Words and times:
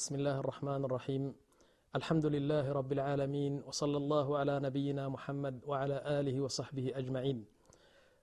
بسم 0.00 0.14
الله 0.14 0.36
الرحمن 0.40 0.82
الرحيم 0.84 1.24
الحمد 1.94 2.26
لله 2.26 2.64
رب 2.72 2.90
العالمين 2.92 3.52
وصلى 3.68 3.96
الله 3.96 4.26
على 4.40 4.54
نبينا 4.60 5.04
محمد 5.08 5.54
وعلى 5.66 5.96
آله 6.18 6.36
وصحبه 6.40 6.86
أجمعين 6.96 7.38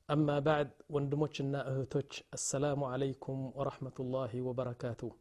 أما 0.09 0.39
بعد 0.39 0.69
وندموشنا 0.89 1.60
أهتوش 1.71 2.14
السلام 2.33 2.79
عليكم 2.83 3.37
ورحمة 3.57 3.97
الله 4.00 4.32
وبركاته 4.47 5.11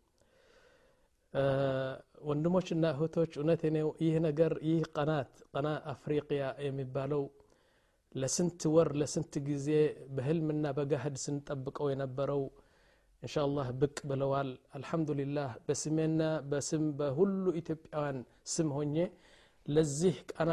ወንድሞችና 2.28 2.84
እህቶች 2.94 3.32
እውነቴ 3.40 3.62
ነው 3.76 3.86
ይህ 4.04 4.14
ነገር 4.26 4.52
ይህ 4.70 4.82
ቀናት 4.96 5.30
ቀና 5.52 5.68
አፍሪቅያ 5.92 6.42
የሚባለው 6.66 7.22
ለስንት 8.14 8.60
ወር 8.74 8.88
ለስንት 9.00 9.34
ጊዜ 9.48 9.68
በህልምና 10.16 10.64
በጋህድ 10.78 11.16
ስንጠብቀው 11.24 11.88
የነበረው 11.92 12.42
እንሻላህ 13.23 13.67
ብቅ 13.79 13.97
ብለዋል። 14.09 14.49
አልሐምዱሊላህ። 14.77 15.51
በስሜና 15.67 16.21
በስም 16.49 16.83
በሁሉ 16.99 17.45
ኢትዮጵያውያን 17.61 18.19
ስም 18.53 18.69
ሆኜ 18.75 18.95
ለዚህ 19.65 20.15
ቀና 20.31 20.51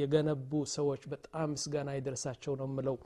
የገነቡ 0.00 0.50
ሰዎች 0.74 1.02
በጣም 1.12 1.48
ምስጋና 1.54 1.90
ይደርሳቸው 1.96 2.52
ነው 2.60 2.68
ምለው 2.74 2.96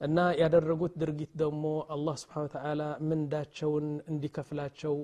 እና 0.00 0.18
ያደረጉት 0.40 0.94
ድርጊት 1.02 1.32
ደግሞ 1.42 1.64
አላህ 1.94 2.16
ስብሓን 2.22 2.48
ተዓላ 2.54 2.80
ምንዳቸውን 3.08 3.86
እንዲከፍላቸው 4.12 4.94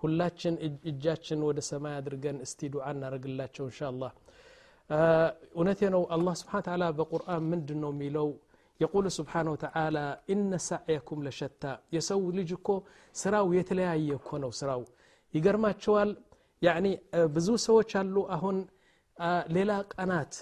ሁላችን 0.00 0.54
እጃችን 0.90 1.40
ወደ 1.48 1.60
ሰማይ 1.68 1.94
አድርገን 1.98 2.38
እስቲ 2.46 2.70
ዱዓ 2.72 2.86
እናደርግላቸው 2.94 3.66
እንሻ 3.68 3.80
አላህ 3.90 4.12
እውነቴ 5.52 5.80
ነው። 5.94 6.02
አላህ 6.16 6.34
ስብሓን 6.40 6.64
ተዓላ 6.66 6.84
በቁርአን 6.98 7.44
ምንድን 7.52 7.78
ነው 7.84 7.92
የሚለው 7.94 8.28
የቁል 8.81 9.05
ስብሓን 9.15 9.47
ወተዓላ 9.53 9.97
ኢነ 10.33 10.53
ሳዕየኩም 10.67 11.21
ለሸታ 11.27 11.63
የሰው 11.95 12.21
ልጅ 12.37 12.49
እኮ 12.57 12.69
ስራው 13.21 13.47
የተለያየ 13.57 14.09
እኮ 14.19 14.29
ነው 14.43 14.51
ስራው 14.59 14.81
ይገርማቸዋል 15.33 16.11
ያኒ 16.61 16.85
ብዙ 17.35 17.47
ሰዎች 17.67 17.91
አሉ 18.01 18.17
አሁን 18.35 18.57
ሌላ 19.55 19.71
ቀናት 19.93 20.33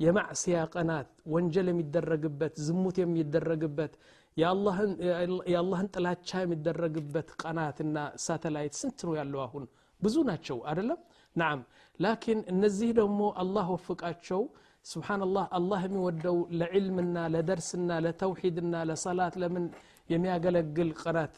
የማዕስያ 0.00 0.58
ቀናት 0.74 1.08
ወንጀል 1.34 1.66
የሚደረግበት 1.72 2.54
ዝሙት 2.66 2.96
የሚደረግበት 3.02 3.92
የአላህን 4.36 5.88
ጥላቻ 5.94 6.40
የሚደረግበት 6.42 7.28
ቀናትና 7.42 7.96
ሳተላይት 8.24 8.74
ስንት 8.80 9.00
ነው 9.08 9.14
ያለው 9.20 9.40
አሁን 9.46 9.64
ብዙ 10.00 10.16
ናቸው 10.30 10.58
አደለም 10.70 11.00
ናም 11.36 11.58
ላኪን 12.00 12.40
እነዚህ 12.52 12.90
ደግሞ 13.00 13.20
አላህ 13.42 13.66
ወፍቃቸው 13.74 14.40
ስብሓንላህ 14.86 15.44
አላህ 15.58 15.80
የሚወደው 15.86 16.38
ለዕልምና 16.60 17.16
ለደርስና 17.34 17.98
ለተውሒድና 18.04 18.74
ለሰላት 18.88 19.34
ለምን 19.42 19.64
የሚያገለግል 20.10 20.90
ቀናት 21.02 21.34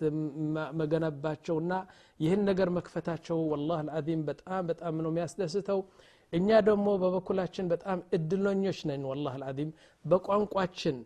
መገነባቸውና 0.80 1.72
ይህን 2.20 2.42
ነገር 2.50 2.68
መክፈታቸው 2.76 3.38
ወላህ 3.52 3.78
አልዓዚም 3.82 4.22
በጣም 4.30 4.62
በጣም 4.70 4.94
ነው 5.04 5.10
የሚያስደስተው 5.12 5.80
እኛ 6.32 6.48
ደግሞ 6.68 6.86
በበኩላችን 7.02 7.66
በጣም 7.72 7.98
እድለኞች 8.16 8.78
ነን 8.90 9.04
ወላህ 9.10 9.34
አልዓዚም 9.38 9.70
በቋንቋችን 10.04 10.96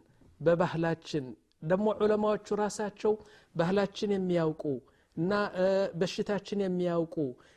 በባህላችን 0.40 1.24
ደግሞ 1.70 1.86
ዑለማዎቹ 2.00 2.56
ራሳቸው 2.62 3.12
ባህላችን 3.54 4.10
የሚያውቁ 4.16 4.64
እና 5.17 5.31
በሽታችን 5.99 6.61
የሚያውቁ 6.63 7.15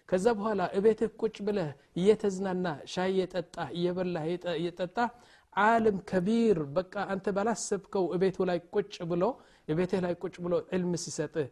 ከዛ 0.09 0.27
በኋላ 0.39 0.63
እቤትህ 0.79 1.11
ቁጭ 1.23 1.37
ብለህ 1.47 1.71
እየተዝናና 2.01 2.67
ሻይ 2.93 3.13
የጠጣ 3.21 3.57
እየበላ 3.77 4.17
እየጠጣ 4.59 4.99
ዓለም 5.63 5.99
ከቢር 6.11 6.59
በቃ 6.77 6.95
አንተ 7.13 7.27
ባላሰብከው 7.37 8.05
እቤቱ 8.17 8.39
ላይ 8.51 8.59
ቁጭ 8.75 8.95
ብሎ 9.13 9.25
እቤትህ 9.69 10.01
ላይ 10.05 10.15
ቁጭ 10.23 10.35
ብሎ 10.45 10.55
ዕልም 10.77 10.93
ሲሰጥህ 11.05 11.49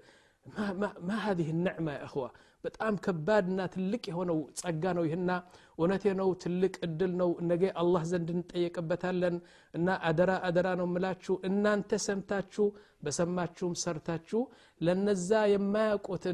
ማ 1.06 1.20
ሀዚህ 1.24 1.48
ነዕማ 1.66 1.88
እኽዋ 2.06 2.24
በጣም 2.64 2.94
ከባድና 3.04 3.60
ትልቅ 3.72 4.02
የሆነው 4.10 4.38
ጸጋ 4.60 4.92
ነው 4.98 5.04
ይህና 5.06 5.30
እውነቴ 5.78 6.04
ነው 6.20 6.28
ትልቅ 6.42 6.74
እድል 6.86 7.12
ነው። 7.20 7.30
ነገ 7.48 7.62
አላህ 7.80 8.02
ዘንድ 8.10 8.28
እንጠየቅበታለን 8.34 9.36
እና 9.74 9.96
አደራ 10.08 10.32
አደራ 10.48 10.68
ነው 10.80 10.86
ምላችሁ 10.92 11.34
እናንተ 11.48 11.98
ሰምታችሁ 12.06 12.66
በሰማችሁም 13.04 13.74
ሰርታችሁ 13.82 14.40
ለነዛ 14.80 15.30
የማያውቁት 15.52 16.24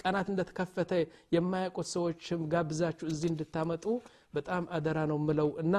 ቀናት 0.00 0.28
እንደተከፈተ 0.32 0.92
የማያውቁት 1.36 1.88
ሰዎችም 1.94 2.42
ጋብዛችሁ 2.52 3.08
እዚህ 3.12 3.30
እንድታመጡ 3.32 3.86
በጣም 4.34 4.64
አደራ 4.76 4.98
ነው 5.12 5.20
ምለው 5.26 5.50
እና 5.64 5.76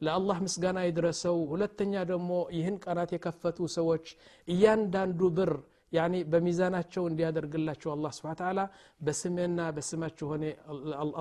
ለአላህ 0.00 0.36
ምስጋና 0.44 0.78
ይድረሰው። 0.84 1.38
ሁለተኛ 1.50 1.94
ደግሞ 2.10 2.30
ይህን 2.56 2.76
ቀናት 2.84 3.10
የከፈቱ 3.14 3.58
ሰዎች 3.76 4.06
እያንዳንዱ 4.48 5.20
ብር 5.38 5.52
ያኒ 5.92 6.14
በሚዛናቸው 6.32 7.02
እንዲያደርግላቸው 7.08 7.90
አላህ 7.94 8.10
ስብሓ 8.18 8.32
ተዓላ 8.40 8.60
በስሜና 9.00 9.60
በስማችሁ 9.76 10.26
ሆኔ 10.32 10.44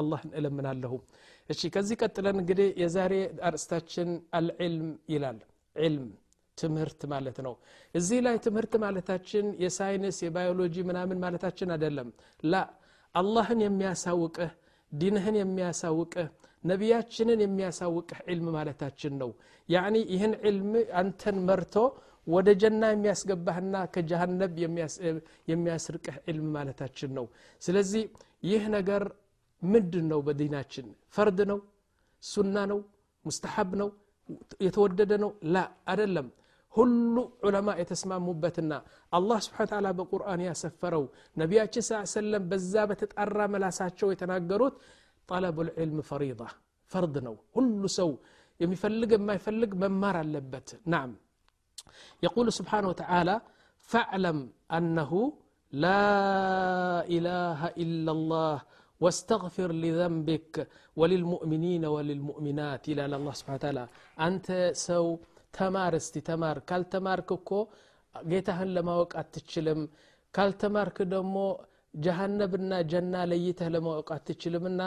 አላህን 0.01 0.31
እለምናለሁ። 0.39 0.93
እሺ 1.49 1.61
ከዚህ 1.75 1.97
ቀጥለን 2.01 2.37
እንግዲህ 2.41 2.67
የዛሬ 2.81 3.13
አርእስታችን 3.47 4.09
አልዕልም 4.39 4.89
ይላል። 5.13 5.39
ዕልም 5.75 6.07
ትምህርት 6.57 7.01
ማለት 7.11 7.37
ነው። 7.45 7.53
እዚህ 7.95 8.19
ላይ 8.25 8.35
ትምህርት 8.45 8.73
ማለታችን 8.83 9.45
የሳይንስ 9.63 10.17
የባዮሎጂ 10.25 10.75
ምናምን 10.89 11.19
ማለታችን 11.23 11.71
አይደለም። 11.75 12.09
ላ 12.43 12.63
አላህን 13.15 13.61
የሚያሳውቅህ 13.65 14.51
ዲንህን 14.91 15.35
የሚያሳውቅህ 15.39 16.27
ነቢያችንን 16.63 17.39
የሚያሳውቅህ 17.43 18.19
ዕልም 18.31 18.47
ማለታችን 18.55 19.13
ነው። 19.21 19.29
ያኒ 19.69 19.95
ይህን 20.13 20.33
ዕልም 20.49 20.71
አንተን 20.99 21.37
መርቶ 21.49 21.75
ወደ 22.26 22.48
ጀና 22.62 22.82
የሚያስገባህና 22.92 23.74
ከጀሃነብ 23.94 24.52
የሚያስርቅህ 25.50 26.16
ዕልም 26.30 26.46
ማለታችን 26.56 27.10
ነው 27.18 27.26
ስለዚህ 27.62 28.04
ይህ 28.42 28.62
ነገር 28.76 29.02
ምንድን 29.62 30.06
ነው 30.12 30.20
በዲናችን 30.26 30.86
ፈርድ 31.16 31.38
ነው 31.50 31.58
ሱና 32.22 32.56
ነው 32.72 32.80
ሙስተሐብ 33.24 33.70
ነው 33.82 33.90
የተወደደ 34.66 35.12
ነው 35.24 35.30
ላ 35.54 35.62
አደለም 35.92 36.28
ሁሉ 36.74 37.16
ዑለማ 37.46 37.70
የተስማሙበትና 37.80 38.72
አላህ 39.12 39.38
ስብሓን 39.46 39.68
ተዓላ 39.70 39.88
በቁርአን 39.98 40.40
ያሰፈረው 40.46 41.04
ነቢያችን 41.36 41.84
ስ 41.88 42.00
ሰለም 42.14 42.44
በዛ 42.50 42.84
በተጣራ 42.90 43.38
መላሳቸው 43.52 44.08
የተናገሩት 44.12 44.76
ጠለቡ 45.28 45.58
ልዕልም 45.68 46.00
ፈሪዳ 46.08 46.40
ፈርድ 46.92 47.14
ነው 47.26 47.36
ሁሉ 47.56 47.82
ሰው 47.98 48.10
የሚፈልግ 48.60 49.12
የማይፈልግ 49.16 49.70
መማር 49.82 50.16
አለበት 50.22 50.68
ናም 50.94 51.12
يقول 52.26 52.46
سبحانه 52.60 52.88
وتعالى 52.92 53.34
فاعلم 53.90 54.38
أنه 54.78 55.12
لا 55.72 56.08
إله 57.16 57.60
إلا 57.84 58.12
الله 58.16 58.56
واستغفر 59.02 59.68
لذنبك 59.84 60.54
وللمؤمنين 61.00 61.82
وللمؤمنات 61.94 62.82
إلى 62.92 63.02
الله 63.18 63.32
سبحانه 63.40 63.58
وتعالى 63.60 63.84
أنت 64.26 64.48
سو 64.88 65.04
تمار 65.58 65.92
استي 66.00 66.20
تمار 66.30 66.56
كال 66.68 66.82
تمارك 66.94 67.30
كو 67.48 67.60
ጌታህን 68.14 68.68
ለማወቅ 68.76 69.12
አትችልም 69.20 69.80
ካልተማርክ 70.34 70.98
ደግሞ 71.14 71.36
ጀሃነብና 72.04 72.72
ጀና 72.92 73.14
ለይተህ 73.30 73.68
ለማወቅ 73.74 74.08
አትችልምና 74.16 74.80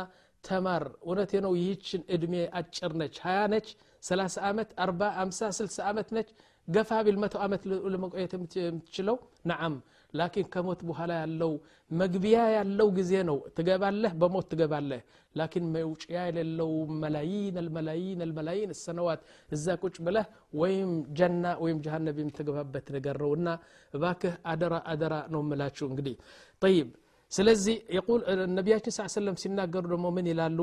ተማር 0.44 0.84
እውነቴ 1.08 1.32
ነው 1.46 1.54
ይህችን 1.60 2.02
እድሜ 2.16 2.34
አጭር 2.60 2.92
ነች 3.02 3.16
ሀያ 3.26 3.40
ነች 3.54 3.68
ሰላሳ 4.10 4.36
ዓመት 4.50 4.70
አርባ 4.84 5.02
አምሳ 5.24 5.50
ስልሳ 5.58 5.78
ዓመት 5.92 6.10
ነች 6.18 6.30
ገፋ 6.69 6.91
ቢል 7.07 7.17
መቶ 7.23 7.35
ዓመት 7.45 7.63
ለመቆየት 7.93 8.33
የምትችለው 8.35 9.17
ነዓም 9.51 9.75
ላኪን 10.15 10.47
ከሞት 10.55 10.81
በኋላ 10.89 11.13
ያለው 11.23 11.53
መግቢያ 11.91 12.39
ያለው 12.57 12.89
ጊዜ 12.99 13.13
ነው 13.29 13.39
ትገባለህ 13.57 14.13
በሞት 14.21 14.47
ትገባለህ 14.53 15.01
ላኪን 15.35 15.67
መውጭያ 15.77 16.25
የሌለው 16.29 16.73
መላይን 17.03 17.55
አልመላይን 17.63 18.19
አልመላይን 18.27 18.73
ሰነዋት 18.83 19.21
እዛ 19.57 19.77
ቁጭ 19.83 19.97
ብለህ 20.09 20.27
ወይም 20.63 20.91
ጀና 21.21 21.55
ወይም 21.65 21.79
ጀሃነብ 21.87 22.19
የምትገባበት 22.23 22.89
ነገር 22.97 23.19
ነው 23.25 23.33
እና 23.39 23.49
እባክህ 23.95 24.35
አደራ 24.53 24.77
አደራ 24.95 25.15
ነው 25.35 25.43
ምላችሁ 25.51 25.87
እንግዲህ 25.93 26.17
ጠይብ 26.63 26.91
ስለዚህ 27.33 27.77
የቁል 27.97 28.21
ነቢያችን 28.59 28.95
ስ 28.97 29.09
ሰለም 29.17 29.39
ሲናገሩ 29.45 29.85
ደግሞ 29.95 30.07
ምን 30.19 30.29
ይላሉ 30.33 30.61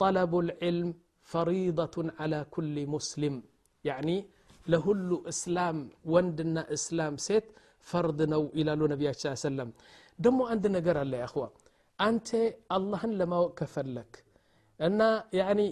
ጠለቡ 0.00 0.34
ልዕልም 0.50 0.90
ፈሪضة 1.28 1.96
على 2.20 2.46
كل 2.50 2.76
مسلم 2.86 3.34
يعني 3.84 4.16
ለሁሉ 4.66 5.10
እስላም 5.32 5.78
ወንድና 6.14 6.58
እስላም 6.76 7.14
ሴት 7.26 7.46
ፈርድ 7.86 8.20
ነው 8.32 8.42
ይላሉ 8.58 8.82
ነቢያችን 8.92 9.38
ሰለም 9.44 9.70
ደግሞ 10.18 10.40
አንድ 10.52 10.64
ነገር 10.76 10.96
አለ 11.02 11.12
ያኽዋ 11.22 11.44
አንተ 11.98 12.28
አላህን 12.76 13.12
ለማወቅ 13.20 13.52
ከፈለክ 13.60 14.12
እና 14.80 15.00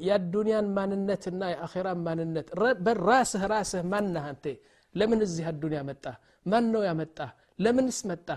የአዱንያን 0.06 0.66
ማንነትና 0.76 1.42
የአኼራን 1.52 2.00
ማንነት 2.06 2.48
በራስህ 2.86 3.42
ራስህ 3.52 3.82
ማነህ 3.92 4.24
አንተ? 4.30 4.44
ለምን 4.94 5.20
እዚህ 5.26 5.44
አዱንያ 5.50 5.80
መጣ 5.88 6.04
ማን 6.46 6.66
ነው 6.74 6.82
ያመጣ 6.88 7.18
ለምንስ 7.64 7.98
መጣ 8.10 8.28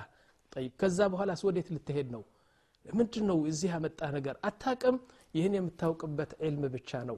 ጠይብ 0.54 0.72
ከዛ 0.82 1.00
በኋላስ 1.12 1.42
ወዴት 1.48 1.68
ልትሄድ 1.76 2.08
ነው? 2.16 2.24
ምንድን 2.86 3.26
ነው 3.30 3.38
እዚህ 3.52 3.70
ያመጣ 3.76 4.02
ነገር? 4.18 4.36
አታቅም? 4.48 4.98
ይህን 5.36 5.54
የምታውቅበት 5.58 6.32
ዕልም 6.46 6.64
ብቻ 6.76 6.92
ነው። 7.10 7.18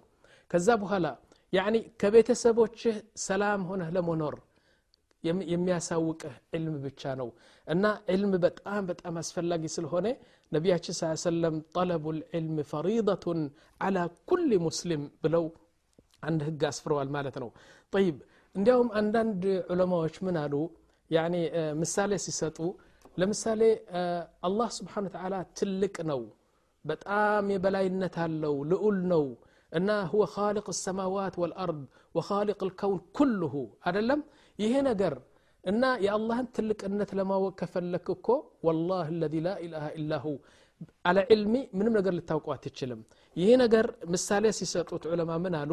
ከዛ 0.51 0.67
በኋላ 0.81 1.05
يعني 1.57 1.79
كبيت 2.01 2.29
سبوتش 2.43 2.81
سلام 3.29 3.61
هنا 3.69 3.87
لمنور 3.95 4.35
يم 5.27 5.63
يساوك 5.73 6.21
علم 6.53 6.75
بتشانو 6.83 7.29
أن 7.71 7.83
علم 8.11 8.31
بتأم 8.43 8.83
بتأم 8.89 9.15
أسفل 9.23 9.45
لقي 9.51 9.67
سل 9.75 9.85
هنا 9.93 10.11
نبي 10.53 10.69
صلى 10.77 10.89
الله 10.91 11.09
عليه 11.11 11.29
وسلم 11.29 11.55
طلب 11.77 12.03
العلم 12.15 12.57
فريضة 12.73 13.25
على 13.85 14.03
كل 14.29 14.49
مسلم 14.67 15.01
بلو 15.23 15.45
عند 16.27 16.39
هجاس 16.47 16.75
فروال 16.83 17.07
مالتنو 17.15 17.49
طيب 17.95 18.15
عندهم 18.57 18.87
عندن 18.97 19.27
علماء 19.69 19.99
وش 20.03 20.15
منالو 20.27 20.61
يعني 21.15 21.41
مثال 21.81 22.11
سيساتو 22.25 22.67
لمثال 23.19 23.61
الله 24.47 24.67
سبحانه 24.79 25.07
وتعالى 25.09 25.39
تلك 25.59 25.95
نو 26.09 26.21
بتأم 26.87 27.45
يبلاي 27.55 27.87
النتالو 27.93 28.55
لقول 28.69 28.97
نو 29.11 29.23
እና 29.72 29.90
ሁወ 30.12 30.24
ካሊቅ 30.34 30.66
ሰማዋት 30.84 31.34
ወልአርድ 31.42 31.80
ወካሊቅ 32.18 32.60
ልከውን 32.68 33.00
ኩልሁ 33.18 33.54
አደለም 33.88 34.22
ይሄ 34.58 34.72
ነገር 34.88 35.14
እና 35.64 35.84
የአላህን 36.04 36.46
ትልቅነት 36.56 37.10
ለማወቅ 37.18 37.52
ከፈለክ 37.60 38.06
እኮ 38.16 38.28
ወላህ 38.66 39.06
ለዚ 39.20 39.34
ላ 39.46 39.50
ኢላሃ 39.64 39.86
ኢላሁ 40.00 40.24
አለ 41.08 41.18
ዕልሚ 41.34 41.54
ምንም 41.78 41.94
ነገር 41.98 42.12
ልታውቀው 42.18 42.52
አትችልም 42.54 43.00
ይህ 43.36 43.50
ነገር 43.62 43.86
ምሳሌ 44.14 44.52
ሲሰጡት 44.58 45.04
ዑለማ 45.12 45.32
ምን 45.44 45.54
አሉ 45.60 45.72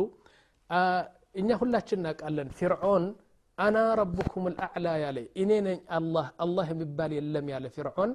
እኛ 1.39 1.49
ሁላችን 1.61 1.99
እናውቃለን 2.01 2.49
ፊርዖን 2.59 3.05
አና 3.57 3.77
ረቡኩም 3.99 4.45
ልአዕላ 4.53 4.87
ያለ 5.03 5.19
እኔ 5.41 5.51
ነኝ 5.67 5.79
አላህ 5.97 6.25
አላህ 6.45 6.65
የሚባል 6.73 7.11
የለም 7.17 7.47
ያለ 7.53 7.65
ፊርዖን 7.75 8.11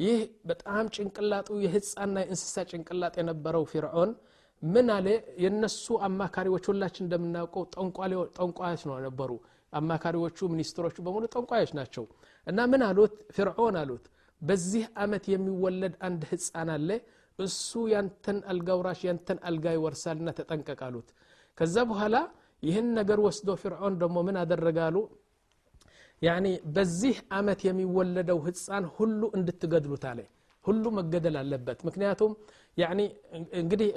ይህ 0.00 0.18
በጣም 0.50 0.84
ጭንቅላጡ 0.96 1.48
የህፃና 1.64 2.16
የእንስሳ 2.22 2.64
ጭንቅላጥ 2.70 3.14
የነበረው 3.20 3.64
ፊርዖን 3.72 4.10
ምን 4.63 4.87
አለ? 4.95 5.07
የነሱ 5.43 5.85
አማካሪዎች 6.07 6.63
ሁላችን 6.69 7.03
እንደምናውቀው 7.05 7.63
ጠንቋዮች 8.37 8.81
ነው 8.89 8.95
ነበሩ። 9.07 9.31
አማካሪዎቹ 9.73 10.47
ሚኒስትሮቹ 10.53 10.95
በሙሉ 11.05 11.23
ጠንቋዮች 11.33 11.71
ናቸው። 11.79 12.05
እና 12.47 12.59
ምን 12.71 12.81
አሉት? 12.87 13.13
ፊርዖን 13.35 13.75
አሉት። 13.81 14.05
በዚህ 14.41 14.83
አመት 15.03 15.23
የሚወለድ 15.33 15.95
አንድ 16.07 16.21
ህፃን 16.31 16.69
አለ። 16.75 16.89
እሱ 17.39 17.71
ያንተን 17.91 18.37
አልጋውራሽ 18.51 19.01
ያንተን 19.07 19.39
አልጋ 19.49 19.65
ይወርሳልና 19.75 20.29
ተጠንቀቅ 20.39 20.79
አሉት። 20.87 21.09
ከዛ 21.57 21.75
በኋላ 21.89 22.15
ይህን 22.63 22.87
ነገር 22.99 23.19
ወስዶ 23.25 23.49
ፊርዖን 23.61 23.93
ደግሞ 24.01 24.17
ምን 24.27 24.37
አደረጋሉ 24.41 24.95
ያኒ 26.21 26.45
በዚህ 26.75 27.17
አመት 27.37 27.59
የሚወለደው 27.67 28.39
ህፃን 28.47 28.85
ሁሉ 28.97 29.21
እንድትገድሉት 29.37 30.03
አለ። 30.09 30.19
ሁሉ 30.65 30.85
መገደል 30.97 31.35
አለበት። 31.41 31.79
ምክንያቱም 31.87 32.31
ያኒ 32.79 32.99
እንግዲህ 33.61 33.89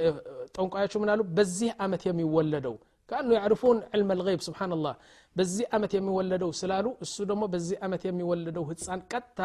ጠንቋዮቹ 0.57 0.95
ምን 1.03 1.11
በዚህ 1.37 1.71
አመት 1.85 2.03
የሚወለደው 2.09 2.75
ካኑ 3.09 3.31
ያዕርፉን 3.37 3.79
ዕልም 3.95 4.11
ልይብ 4.21 4.41
ስብናላህ 4.47 4.95
በዚህ 5.37 5.65
አመት 5.77 5.93
የሚወለደው 5.97 6.51
ስላሉ 6.61 6.87
እሱ 7.05 7.17
ደግሞ 7.31 7.43
በዚህ 7.53 7.77
አመት 7.87 8.03
የሚወለደው 8.09 8.65
ህፃን 8.71 9.01
ቀጥታ 9.13 9.41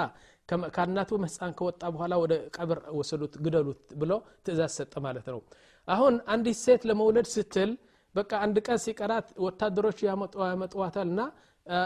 ከእናቱ 0.75 1.19
ህፃን 1.23 1.53
ከወጣ 1.57 1.83
በኋላ 1.93 2.13
ወደ 2.23 2.33
ቀብር 2.55 2.79
ወሰዱት 2.99 3.33
ግደሉት 3.45 3.81
ብሎ 4.01 4.11
ትእዛዝ 4.45 4.73
ሰጠ 4.79 4.93
ማለት 5.05 5.27
ነው። 5.33 5.39
አሁን 5.87 6.15
አንዲት 6.33 6.57
ሴት 6.63 6.81
ለመውለድ 6.89 7.27
ስትል 7.33 7.71
በቃ 8.15 8.31
አንድ 8.45 8.57
ቀን 8.67 8.79
ሲቀራት 8.85 9.27
ወታደሮች 9.45 9.99
ያመጧታል 10.03 11.07
እና 11.07 11.21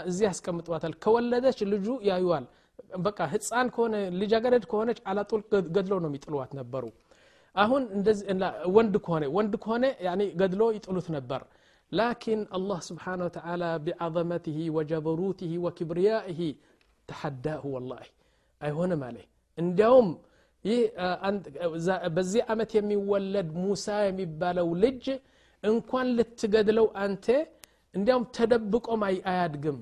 እዚህ 0.06 0.26
ያስቀምጧታል። 0.30 0.94
ከወለደች 1.04 1.60
ልጁ 1.74 1.88
ያዩዋል። 2.10 2.46
በቃ 3.06 3.20
ህፃን 3.34 3.68
ከሆነ 3.76 3.96
ልጃገረድ 4.20 4.64
ከሆነች 4.72 5.00
አላጡል 5.10 5.42
ገድለው 5.76 6.00
ነው 6.04 6.10
የሚጥሏት 6.12 6.52
ነበሩ 6.60 6.84
አሁን 7.56 7.84
ወንድ 8.76 8.94
ከሆነ 9.06 9.24
ወንድ 9.38 9.54
ከሆነ 9.64 9.84
ገድሎ 10.42 10.62
ይጥሉት 10.78 11.10
ነበር 11.18 11.44
لكن 11.92 12.40
الله 12.58 12.80
سبحانه 12.90 13.24
وتعالى 13.28 13.70
بعظمته 13.86 14.60
وجبروته 14.76 15.52
وكبريائه 15.66 16.42
تحداه 17.10 17.64
والله 17.74 18.04
አይሆንም 18.62 19.02
አለ 19.08 19.18
እንዲያውም 19.58 20.10
ይህ 20.66 20.82
በዚህ 22.16 22.42
ዓመት 22.54 22.72
የሚወለድ 22.78 23.48
ሙሳ 23.64 23.86
የሚባለው 24.08 24.68
ልጅ 24.84 25.04
እንኳን 25.64 26.08
ልትገድለው 26.18 26.88
አንተ 27.06 27.26
እንዲያውም 27.96 28.26
ተደብቆም 28.38 29.02
አያድግም 29.32 29.80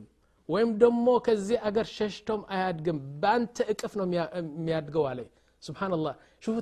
ወይም 0.50 0.70
ደግሞ 0.84 1.08
ከዚህ 1.26 1.58
አገር 1.70 1.88
ሸሽቶም 1.98 2.42
አያድግም 2.56 2.98
በአንተ 3.22 3.58
እቅፍ 3.74 3.94
ነው 4.00 4.06
የሚያድገው 4.08 5.04
አለኝ 5.12 5.30
አለ 5.59 5.59
ስብናላህ 5.63 6.15
ሹፍ 6.45 6.57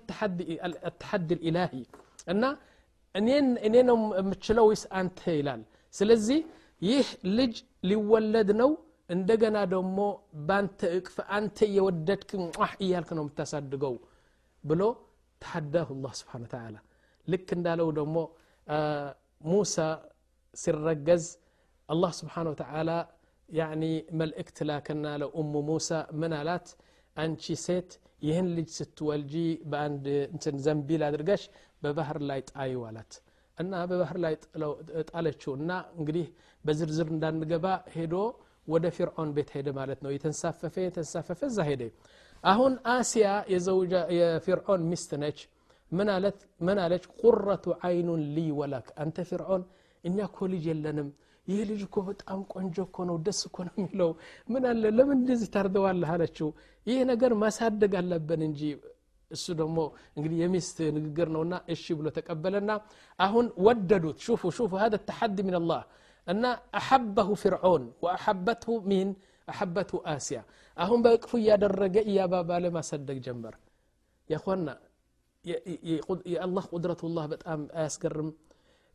ተሐዲ 1.01 1.31
ልኢላሂ 1.33 1.73
እና 2.33 2.45
እኔ 3.65 3.77
ነው 3.91 3.97
የምችለው 4.21 4.65
ወይስ 4.71 4.85
አንተ 5.01 5.21
ይላል 5.39 5.63
ስለዚህ 5.95 6.41
ይህ 6.83 7.09
ልጅ 7.39 7.55
ሊወለድ 7.91 8.51
ነው 8.61 8.71
እንደገና 9.11 9.59
ደግሞ 9.73 9.99
በአንተ 10.49 10.81
እቅፍ 10.99 11.17
አንተ 11.39 11.59
እየወደድክ 11.69 12.31
እያልክ 12.85 13.11
ነው 13.19 13.23
የምታሳድገው 13.25 13.95
ብሎ 14.65 14.83
ተሐዳሁ 15.43 15.89
ላህ 16.05 16.13
ስብሓን 16.21 16.45
ተላ 16.53 16.77
ልክ 17.27 17.49
እንዳለው 17.57 17.89
ደግሞ 17.99 18.17
ሙሳ 19.47 19.77
ሲረገዝ 20.55 21.25
አላህ 21.89 22.11
ስብሓን 22.21 22.49
ወተላ 22.53 22.91
ያኒ 23.49 23.83
መልእክት 24.21 24.59
ላከና 24.69 25.07
ለኡሙ 25.23 25.55
ሙሳ 25.71 25.89
ምን 26.21 26.33
አላት 26.39 26.67
አንቺ 27.18 27.56
ሴት 27.64 27.92
ይህን 28.22 28.48
ልጅ 28.58 28.70
ስትወልጂ 28.78 29.34
በአንድ 29.72 30.06
እንትን 30.28 30.56
ዘንቢል 30.66 31.02
አድርገሽ 31.08 31.44
በባህር 31.84 32.20
ላይ 32.30 32.40
ጣዩ 32.52 32.84
አላት። 32.88 33.12
እና 33.58 33.74
በባህር 33.90 34.18
ላይ 34.26 34.34
ጣለችው። 35.12 35.52
እና 35.60 35.70
እንግዲህ 35.98 36.26
በዝርዝር 36.66 37.08
እንዳንገባ 37.16 37.66
ሄዶ 37.96 38.16
ወደ 38.68 38.86
ፊርዖን 38.96 39.30
ቤት 39.36 39.50
ሄደ 39.56 39.68
ማለት 39.78 40.00
ነው። 40.06 40.12
የተንሳፈፈ 40.16 40.76
የተንሳፈፈ 40.86 41.40
እዛ 41.50 41.60
ሄደ። 41.70 41.84
አሁን 42.44 42.74
አሲያ 42.96 43.28
የፊርዖን 44.18 44.82
ሚስት 44.92 45.12
ነች። 45.22 45.40
ምን 45.92 46.10
አለች? 46.80 47.04
ቁረቱ 47.22 47.66
አይኑን 47.88 48.22
ሊ 48.36 48.44
ወላክ 48.60 48.88
አንተ 49.04 49.18
ፊርዖን 49.30 49.64
እኛ 50.04 50.18
እኮ 50.30 50.40
ልጅ 50.54 50.64
የለንም 50.72 51.08
ይህ 51.49 51.61
ልጅ 51.71 51.81
እኮ 51.87 51.97
በጣም 52.09 52.41
ቆንጆ 52.53 52.77
እኮ 52.89 52.99
ነው 53.11 53.17
ደስ 53.27 53.41
እኮ 53.49 53.57
ነው 53.69 53.75
የሚለው 53.81 54.11
ምን 54.49 54.65
አለ 54.71 54.83
ለምን 54.97 55.17
እንደዚህ 55.21 55.49
ታርደዋለህ 55.57 56.11
አለችው 56.15 56.49
ይህ 56.87 57.01
ነገር 57.11 57.33
ማሳደግ 57.43 57.95
አለብን 58.01 58.43
እንጂ 58.49 58.61
እሱ 59.31 59.47
ደግሞ 59.61 59.79
እንግዲህ 60.17 60.39
የሚስት 60.43 60.79
ንግግር 60.97 61.29
ነውና 61.35 61.55
እሺ 61.75 61.85
ብሎ 61.99 62.07
ተቀበለና 62.17 62.71
አሁን 63.19 63.47
ወደዱት 63.67 64.19
ሹፉ 64.27 64.43
ሹፉ 64.57 64.73
هذا 64.85 64.97
التحدي 65.01 65.43
من 65.49 65.57
الله 65.61 65.83
እና 66.27 66.45
አሐበሁ 66.79 67.29
ፍርዖን 67.43 67.85
ወአሐበትሁ 68.05 68.75
ሚን 68.91 69.09
አሐበትሁ 69.49 69.99
አሲያ 70.13 70.39
አሁን 70.77 70.99
በእቅፉ 71.05 71.31
እያደረገ 71.41 71.97
እያባባለ 72.11 72.65
ማሰደግ 72.77 73.19
ጀመር 73.27 73.55
ያኳና 74.31 74.69
የአላህ 76.33 76.65
ቁድረቱላህ 76.73 77.25
በጣም 77.33 77.61
አያስገርም 77.79 78.29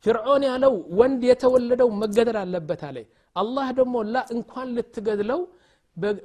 ፍርዖን 0.04 0.42
ያለው 0.48 0.74
ወንድ 0.98 1.22
የተወለደው 1.28 1.88
መገደል 2.00 2.38
አለበት 2.42 2.82
አለ። 2.88 2.96
አላህ 3.36 3.66
ደግሞ 3.78 3.94
ላ 4.14 4.24
እንኳን 4.34 4.68
ልትገድለው 4.76 5.40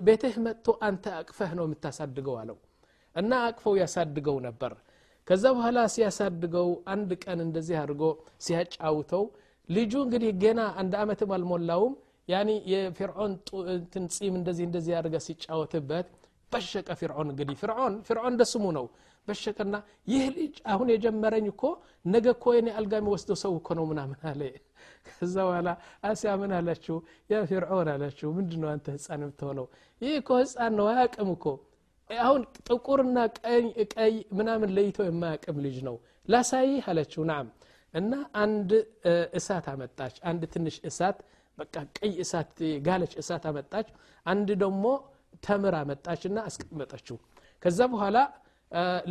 ቤትህ 0.07 0.35
መጥቶ 0.45 0.67
አንተ 0.87 1.05
አቅፈህ 1.19 1.51
ነው 1.57 1.65
የምታሳድገው 1.67 2.35
አለው። 2.41 2.57
እና 3.15 3.31
አቅፈው 3.47 3.73
ያሳድገው 3.81 4.37
ነበር። 4.47 4.73
ከዛ 5.27 5.45
በኋላ 5.55 5.79
ሲያሳድገው 5.93 6.69
አንድ 6.93 7.09
ቀን 7.23 7.39
እንደዚህ 7.45 7.77
አድርጎ 7.81 8.03
ሲያጫውተው 8.45 9.23
ልጁ 9.69 9.93
እንግዲህ 10.05 10.31
ገና 10.43 10.61
አንድ 10.81 10.93
አመትም 11.01 11.31
አልሞላውም። 11.37 11.95
ያኒ 12.27 12.49
የፊርዖን 12.71 13.33
ጺም 14.15 14.33
እንደዚህ 14.39 14.63
እንደዚህ 14.69 14.91
ያደርገ 14.95 15.17
ሲጫወትበት 15.27 16.07
በሸቀ 16.51 16.89
ፊርዖን 16.99 17.27
እንግዲህ 17.31 17.55
ፍርዖን 17.61 17.93
ፍርዖን 18.07 18.33
እንደስሙ 18.33 18.65
ነው 18.77 18.85
በሸቀና 19.27 19.75
ይህ 20.11 20.25
ልጅ 20.35 20.55
አሁን 20.71 20.87
የጀመረኝ 20.93 21.45
እኮ 21.51 21.63
ነገ 22.05 22.25
እኮ 22.35 22.45
የኔ 22.55 22.67
አልጋ 22.77 22.93
የሚወስደው 22.99 23.37
ሰው 23.43 23.53
እኮ 23.59 23.69
ነው 23.79 23.85
ምናምን 23.91 24.19
አለ። 24.29 24.41
ከዛ 25.09 25.35
በኋላ 25.47 25.69
አሲያ 26.03 26.31
ምን 26.41 26.51
አላችሁ? 26.57 26.95
ያ 27.29 27.41
ፊርዖን 27.49 27.89
አላችሁ። 27.93 28.27
ምንድን 28.37 28.59
ነው 28.63 28.69
አንተ 28.73 28.87
ህፃን 28.95 29.21
የምትሆነው? 29.25 29.65
ይህ 30.01 30.13
እኮ 30.21 30.29
ህፃን 30.41 30.73
ነው 30.79 30.87
አያቅም 30.91 31.29
እኮ። 31.35 31.45
አሁን 32.09 32.41
ጥቁርና 32.67 33.17
ቀይ 33.93 34.13
ምናምን 34.37 34.69
ለይቶ 34.77 34.97
የማያቅም 35.07 35.57
ልጅ 35.65 35.77
ነው። 35.87 35.95
ላሳይህ 36.27 36.85
አለችው። 36.91 37.23
ናም 37.31 37.47
እና 37.93 38.13
አንድ 38.43 38.71
እሳት 39.37 39.65
አመጣች። 39.73 40.15
አንድ 40.29 40.41
ትንሽ 40.53 40.75
እሳት 40.89 41.17
በቃ 41.57 41.75
ቀይ 41.97 42.11
እሳት 42.23 42.51
ጋለች 42.87 43.13
እሳት 43.21 43.45
አመጣች። 43.51 43.87
አንድ 44.25 44.49
ደግሞ 44.63 44.85
ተምር 45.43 45.75
አመጣችና 45.79 46.37
አስቀመጠችው። 46.49 47.17
ከዛ 47.63 47.79
በኋላ 47.93 48.17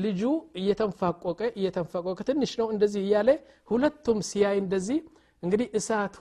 ልጁ 0.01 0.23
እየተንፋቆቀ 0.61 1.41
እየተንፋቆቀ 1.59 2.19
ትንሽ 2.29 2.53
ነው 2.61 2.69
እንደዚህ 2.75 3.03
እያለ 3.07 3.31
ሁለቱም 3.71 4.19
ሲያይ 4.29 4.57
እንደዚህ 4.63 4.99
እንግዲህ 5.43 5.69
እሳቱ 5.79 6.17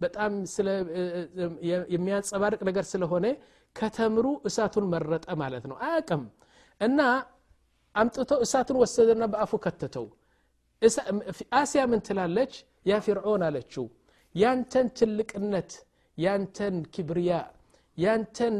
በጣም 0.00 0.32
የሚያንጸባርቅ 1.92 2.60
ነገር 2.68 2.84
ስለሆነ 2.92 3.26
ከተምሩ 3.76 4.26
እሳቱን 4.48 4.86
መረጠ 4.92 5.26
ማለት 5.42 5.64
ነው። 5.70 5.76
አያቅም 5.86 6.22
እና 6.80 7.00
አምጥቶ 7.94 8.32
እሳቱን 8.44 8.78
ወሰደና 8.82 9.24
በአፉ 9.32 9.52
ከተተው። 9.64 10.06
አሲያ 11.60 11.82
ምን 11.90 12.00
ትላለች? 12.06 12.52
ያ 12.86 12.98
ፊርዖን 13.04 13.42
አለችው 13.46 13.84
ያንተን 14.34 14.88
ትልቅነት 14.98 15.70
ያንተን 16.18 16.76
ኪብርያ 16.94 17.32
ያንተን 17.98 18.56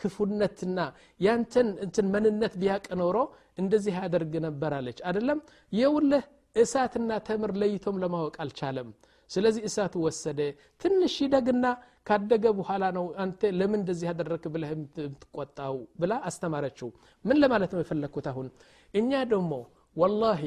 ክፉነትና 0.00 0.78
ያንተን 1.26 1.68
እንትን 1.84 2.06
መንነት 2.14 2.54
ቢያቅ 2.62 2.86
ኖሮ 3.02 3.18
እንደዚህ 3.62 3.94
ያደርግ 4.02 4.32
ነበር 4.46 4.72
አለች 4.78 4.98
አደለም 5.10 5.40
የውልህ 5.80 6.24
እሳትና 6.56 7.10
ተምር 7.28 7.52
ለይቶም 7.62 7.96
ለማወቅ 8.02 8.34
አልቻለም 8.44 8.88
ስለዚህ 9.30 9.62
እሳት 9.68 9.94
ወሰደ 10.04 10.40
ትንሽ 10.82 11.14
ይደግና 11.24 11.66
ካደገ 12.08 12.44
በኋላ 12.58 12.84
ነው 12.96 13.06
አንተ 13.22 13.50
ለምን 13.60 13.80
እንደዚህ 13.80 14.06
ያደረክ 14.10 14.44
ብለህ 14.54 14.70
የምትቆጣው 14.74 15.76
ብላ 16.00 16.12
አስተማረችው 16.28 16.88
ምን 17.24 17.38
ለማለት 17.42 17.70
ነው 17.74 17.80
የፈለግኩት 17.82 18.26
አሁን 18.32 18.48
እኛ 18.94 19.10
ደግሞ 19.32 19.52
ወላሂ 19.96 20.42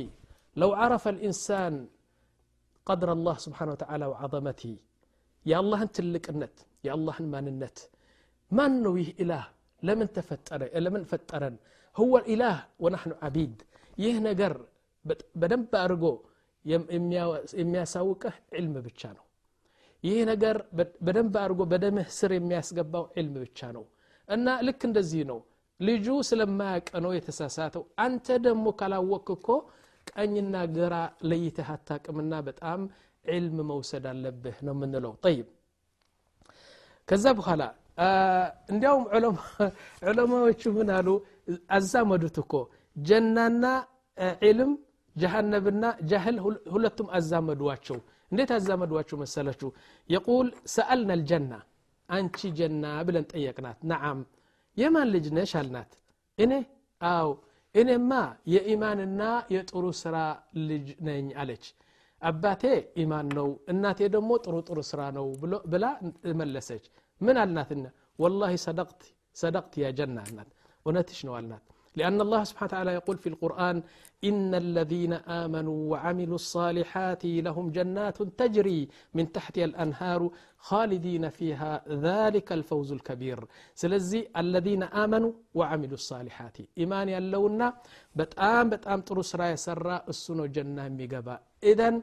ለው 0.55 0.73
አረፈ 0.85 1.05
ልኢንሳን 1.17 1.75
قدر 2.87 3.09
الله 3.17 3.35
سبحانه 3.45 3.71
وتعالى 3.75 4.05
وعظمته 4.11 4.73
يا 5.45 5.57
الله 5.63 5.79
انت 5.85 5.97
اللقنت 6.05 6.55
يا 6.87 6.91
الله 6.97 7.15
الماننت 7.23 7.77
ማን 8.51 8.73
ነው 8.83 8.93
ይህ 8.99 9.09
ኢላህ? 9.21 9.43
ለምን 9.81 10.07
ተፈጠረ? 10.15 10.61
ለምን 10.77 11.03
ፈጠረን? 11.11 11.55
ህወ 11.95 12.13
ኢላህ 12.31 12.55
ወናሕኑ 12.83 13.13
ዓቢድ 13.25 13.57
ይህ 13.97 14.15
ነገር 14.27 14.53
በደንብ 15.35 15.71
አድርጎ 15.81 16.05
የሚያሳውቅህ 17.59 18.35
ዕልም 18.57 18.73
ብቻ 18.87 19.01
ነው። 19.17 19.25
ይህ 20.03 20.19
ነገር 20.31 20.55
በደንብ 21.05 21.33
አድርጎ 21.41 21.61
በደምህ 21.71 22.07
ስር 22.17 22.31
የሚያስገባው 22.35 23.05
ዕልም 23.19 23.35
ብቻ 23.43 23.59
ነው። 23.77 23.85
እና 24.27 24.47
ልክ 24.67 24.81
እንደዚህ 24.89 25.23
ነው። 25.31 25.39
ልጁ 25.79 26.07
ስለማያቀ 26.29 26.89
ነው 27.03 27.11
የተሳሳተው። 27.15 27.83
አንተ 28.05 28.27
ደግሞ 28.45 28.65
ካላወቅ 28.79 29.27
እኮ 29.35 29.47
ቀኝና 30.11 30.55
ግራ 30.75 30.95
ለይተህ 31.29 31.69
አታቅምና 31.75 32.33
በጣም 32.47 32.79
ዕልም 33.25 33.57
መውሰድ 33.69 34.05
አለብህ 34.11 34.57
ነው 34.67 34.73
የምንለው። 34.77 35.13
ጠይብ። 35.25 35.47
ከዛ 37.07 37.25
በኋላ 37.37 37.61
እንዲያውም 38.69 39.05
ዑለማዎቹ 40.03 40.61
ምን 40.75 40.89
አሉ? 40.97 41.07
አዛመዱት 41.75 42.37
እኮ 42.43 42.53
ጀናና 42.95 43.65
ዕልም 44.43 44.71
ጀሃነብና 45.15 45.83
ጃህል 46.09 46.37
ሁለቱም 46.73 47.07
አዛመዷቸው። 47.17 47.97
እንዴት 48.31 48.51
አዛመዷቸው 48.57 49.17
መሰለችሁ 49.21 49.69
የቁል 50.09 50.47
ሰአልና 50.75 51.11
ልጀና 51.21 51.53
አንቺ 52.09 52.39
ጀና 52.59 52.85
ብለን 53.07 53.25
ጠየቅናት። 53.31 53.79
ነዓም 53.91 54.19
የማን 54.77 55.07
ልጅ 55.13 55.25
ነሽ 55.37 55.51
አልናት። 55.59 55.91
እኔ? 56.37 56.51
አው 57.01 57.29
እኔማ 57.75 58.11
የኢማንና 58.53 59.21
የጥሩ 59.55 59.85
ስራ 60.01 60.15
ልጅ 60.69 60.87
ነኝ 61.07 61.27
አለች። 61.41 61.65
አባቴ 62.21 62.63
ኢማን 63.01 63.27
ነው 63.37 63.49
እናቴ 63.71 63.99
ደግሞ 64.15 64.31
ጥሩ 64.45 64.55
ጥሩ 64.67 64.79
ስራ 64.89 65.01
ነው 65.17 65.27
ብላ 65.71 65.85
መለሰች 66.41 66.85
ምን 67.26 67.36
አልናትና 67.44 67.84
والله 68.22 68.52
صدقت 68.66 69.00
صدقت 69.42 69.72
يا 69.84 69.90
جنة 69.98 70.20
አልናት 70.26 70.50
እውነትሽ 70.86 71.20
ነው 71.28 71.34
አልናት 71.40 71.64
لأن 71.98 72.18
الله 72.26 72.42
سبحانه 72.50 72.70
وتعالى 72.70 72.92
يقول 72.98 73.16
في 73.22 73.28
القرآن 73.32 73.76
إن 74.28 74.50
الذين 74.64 75.12
آمنوا 75.42 75.78
وعملوا 75.90 76.38
الصالحات 76.42 77.22
لهم 77.46 77.64
جنات 77.76 78.18
تجري 78.40 78.80
من 79.16 79.24
تحتها 79.36 79.64
الأنهار 79.70 80.20
خالدين 80.68 81.24
فيها 81.38 81.72
ذلك 82.08 82.48
الفوز 82.58 82.88
الكبير 82.98 83.38
سلزي 83.82 84.20
الذين 84.42 84.82
آمنوا 85.04 85.32
وعملوا 85.58 85.98
الصالحات 86.02 86.56
إيمان 86.80 87.06
يلونا 87.14 87.68
بتآم 88.18 88.66
بتآم 88.72 89.00
ترو 89.08 89.22
سرا 89.30 89.46
يسرى 89.54 89.96
السنو 90.12 90.44
جنة 90.56 90.84
ميقبا 90.98 91.36
إذن 91.70 91.94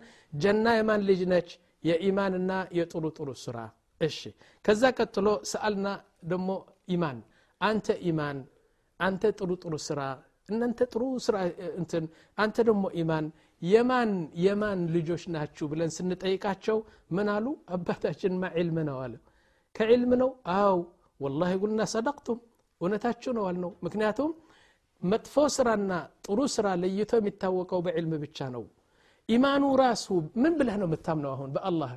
جنة 0.43 0.69
إيمان 0.79 0.99
لجنج 1.07 1.47
يا 1.89 1.95
إيماننا 2.05 2.57
يطرو 2.79 3.09
ترو 3.17 3.33
سرا 3.45 3.65
እሺ 4.01 4.19
ከዛ 4.65 4.83
ቀጥሎ 4.97 5.27
ሰአልና 5.51 5.87
ደሞ 6.31 6.49
ኢማን 6.95 7.17
አንተ 7.61 7.87
ኢማን 8.09 8.37
አንተ 8.99 9.23
ጥሩ 9.39 9.51
ጥሩ 9.63 9.75
ስራ 9.87 10.01
እናንተ 10.49 10.79
ጥሩ 10.93 11.03
ስራ 11.25 11.35
እንትን 11.81 12.05
አንተ 12.37 12.57
ደግሞ 12.69 12.85
ኢማን 13.01 13.25
የማን 13.61 14.11
የማን 14.43 14.79
ልጆች 14.95 15.23
ናችሁ 15.33 15.65
ብለን 15.71 15.91
ስንጠይቃቸው 15.97 16.77
ምን 17.15 17.27
አሉ 17.33 17.47
አባታችንማ 17.75 18.43
ዕልም 18.61 18.77
ነው 18.89 18.97
አለ 19.03 19.13
ከዕልም 19.75 20.13
ነው 20.21 20.29
አው 20.55 20.77
ወላሂ 21.19 21.51
ጉልና 21.61 21.81
ሰደቅቱም 21.93 22.39
እውነታችሁ 22.81 23.31
ነው 23.37 23.43
አልነው 23.49 23.71
ምክንያቱም 23.85 24.31
መጥፎ 25.01 25.43
ስራና 25.55 25.91
ጥሩ 26.25 26.39
ስራ 26.55 26.67
ለይቶ 26.81 27.11
የሚታወቀው 27.19 27.79
በዕልም 27.85 28.13
ብቻ 28.23 28.47
ነው 28.55 28.63
ኢማኑ 29.29 29.63
ራሱ 29.83 30.05
ምን 30.43 30.53
ብለህ 30.59 30.75
ነው 30.81 30.87
የምታምነው 30.89 31.31
አሁን 31.35 31.49
በአላህ 31.55 31.91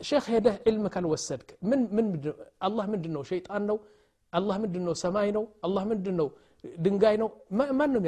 شيخ 0.00 0.30
هذا 0.30 0.52
علم 0.66 0.88
كان 0.88 1.04
وسدك. 1.04 1.48
من 1.62 1.80
من 1.96 2.06
الله 2.66 2.84
من 2.92 3.00
دنو 3.04 3.22
شيطان 3.22 3.62
نو 3.66 3.76
الله 4.38 4.56
من 4.62 4.70
دنو 4.74 4.92
سماي 5.04 5.30
نو 5.36 5.42
الله 5.66 5.82
من 5.90 5.98
دنو 6.06 6.26
دنگاي 6.84 7.16
نو. 7.20 7.28
ما 7.50 7.64
ما 7.78 7.86
نم 7.86 8.06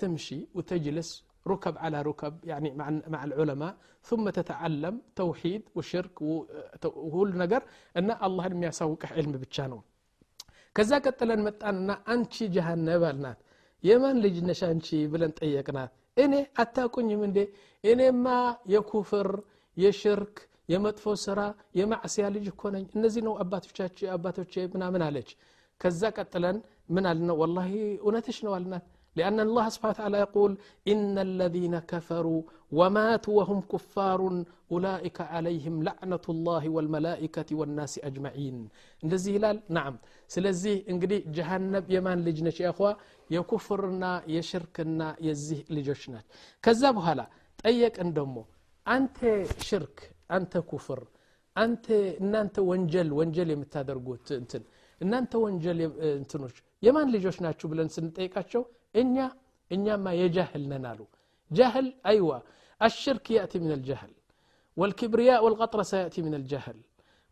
تمشي 0.00 0.38
وتجلس 0.56 1.10
ركب 1.52 1.74
على 1.84 1.98
ركب 2.08 2.34
يعني 2.50 2.68
مع 2.80 2.86
مع 3.14 3.20
العلماء 3.28 3.72
ثم 4.08 4.24
تتعلم 4.38 4.94
توحيد 5.20 5.62
وشرك 5.76 6.16
وهول 6.22 7.28
نجر 7.42 7.62
أن 7.98 8.10
الله 8.26 8.44
لم 8.52 8.62
يسوق 8.68 9.02
علم 9.16 9.32
بتشانو 9.42 9.80
كذا 10.76 10.96
قتلن 11.04 11.40
متان 11.46 11.74
ان 11.76 11.90
انت 12.14 12.34
جهنم 12.54 12.98
بالنات 13.02 13.38
يمن 13.88 14.14
لجنش 14.22 14.60
انت 14.72 14.88
بلن 15.12 15.30
طيقنا 15.38 15.84
اني 16.22 16.40
اتاكوني 16.62 17.16
من 17.20 17.30
دي 17.36 17.44
اني 17.90 18.08
ما 18.24 18.38
يكفر 18.74 19.28
يشرك 19.84 20.36
የመጥፎ 20.73 21.05
ስራ 21.25 21.39
የማዕስያ 21.79 22.25
ልጅ 22.35 22.45
እኮ 22.53 22.71
ነኝ 22.75 22.85
እነዚህ 22.97 23.23
ነው 23.27 23.33
አባቶቼ 24.15 24.55
ምናምን 24.75 25.03
አለች 25.07 25.29
ከዛ 25.81 26.01
ቀጥለን 26.17 26.57
ምን 26.95 27.05
አልነው 27.11 27.37
ወላ 27.43 27.57
እውነትሽ 28.05 28.39
ነው 28.47 28.53
አልናት 28.59 28.85
لأن 29.15 29.39
الله 29.39 29.65
سبحانه 29.73 29.93
وتعالى 29.95 30.17
يقول 30.25 30.51
إن 30.87 31.15
الذين 31.19 31.75
كفروا 31.91 32.41
وماتوا 32.79 33.35
وهم 33.39 33.59
كفار 33.73 34.21
أولئك 34.73 35.17
عليهم 35.33 35.75
لعنة 35.87 36.25
الله 36.29 36.63
والملائكة 36.75 37.49
والناس 37.59 37.93
أجمعين 38.09 38.57
እንደዚህ 39.03 39.31
ይላል 39.37 39.57
ናም 39.77 39.93
ስለዚህ 40.33 40.75
እንግዲህ 40.91 41.19
ጀሃነብ 41.37 41.85
የማን 41.95 42.19
ልጅ 42.27 42.37
ነች 42.47 42.57
ያኹዋ 42.65 42.87
የኩፍርና 43.29 44.05
የሽርክና 44.35 45.01
የዚህ 45.27 45.59
ልጆች 45.77 46.01
ናች 46.13 46.25
ከዛ 46.63 46.83
በኋላ 46.97 47.21
ጠየቅን 47.63 48.09
ደሞ 48.17 48.35
አንተ 48.85 49.19
ሽርክ 49.69 49.97
አንተ 50.37 50.61
ኩፍር 50.71 51.01
አንተ 51.55 51.85
እናንተ 52.23 52.55
ወንጀል 52.69 53.09
ወንጀል 53.19 53.49
የምታደርጉት 53.53 54.27
እንትን 54.41 54.63
እናንተ 55.01 55.33
ወንጀል 55.45 55.79
እንትኖች 56.17 56.57
የማን 56.87 57.09
ልጆች 57.15 57.37
ናችሁ 57.45 57.67
ብለን 57.71 57.89
ስንጠይቃቸው 57.95 58.63
እኛ 59.01 59.15
እኛማ 59.71 60.05
የጃህል 60.21 60.63
ነን 60.73 60.85
አሉ 60.91 61.01
ጃህል 61.51 61.89
አይዋ 62.11 62.31
الشرك 62.81 63.25
يأتي 63.37 63.57
من 63.65 63.71
الجهل 63.77 64.11
والكبرياء 64.77 65.39
والغطرسة 65.45 65.95
يأتي 66.03 66.21
من 66.27 66.33
الجهل 66.39 66.77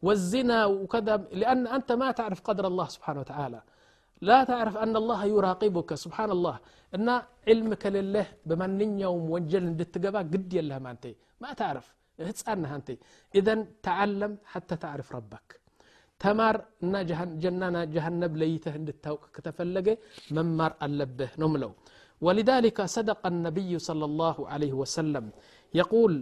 والزنا 0.04 0.60
وكذا 0.66 1.16
لأن 1.42 1.62
أنت 1.68 1.90
ما 2.02 2.10
تعرف 2.20 2.40
قدر 2.48 2.66
الله 2.72 2.88
سبحانه 2.96 3.20
وتعالى 3.24 3.62
لا 4.22 4.40
تعرف 4.52 4.76
أن 4.86 4.94
الله 5.02 5.22
يراقبك 5.36 5.90
سبحان 6.04 6.30
الله 6.38 6.56
أن 6.96 7.08
علمك 7.50 7.84
لله 7.96 8.26
بمن 8.50 8.72
يوم 9.06 9.24
وجل 9.36 9.64
እንድትገባ 9.72 10.16
ግድ 10.34 10.52
የለህም 10.58 10.86
አንተ 10.92 11.04
ما 11.44 11.52
تعرف 11.62 11.86
ህፃን 12.30 12.60
ነህ 12.64 12.72
አንተ 12.78 12.90
ኢዘን 13.34 13.62
ተዓለም 13.86 14.34
ሐታ 14.54 14.70
ታዕርፍ 14.84 15.10
ረበክ 15.16 15.48
ተማር 16.22 16.58
እና 16.86 16.96
ጀናና 17.44 17.78
ጀሃነብ 17.96 18.34
ለይተህ 18.42 18.76
እንድታውቅ 18.82 19.24
ከተፈለገ 19.36 19.88
መማር 20.38 20.74
አለብህ 20.88 21.34
ነው 21.44 21.50
ምለው 21.56 21.74
ولذلك 22.22 22.78
صدق 22.98 23.22
النبي 23.34 23.72
صلى 23.90 24.06
الله 24.10 24.38
عليه 24.54 24.74
وسلم 24.82 25.26
يقول 25.74 26.14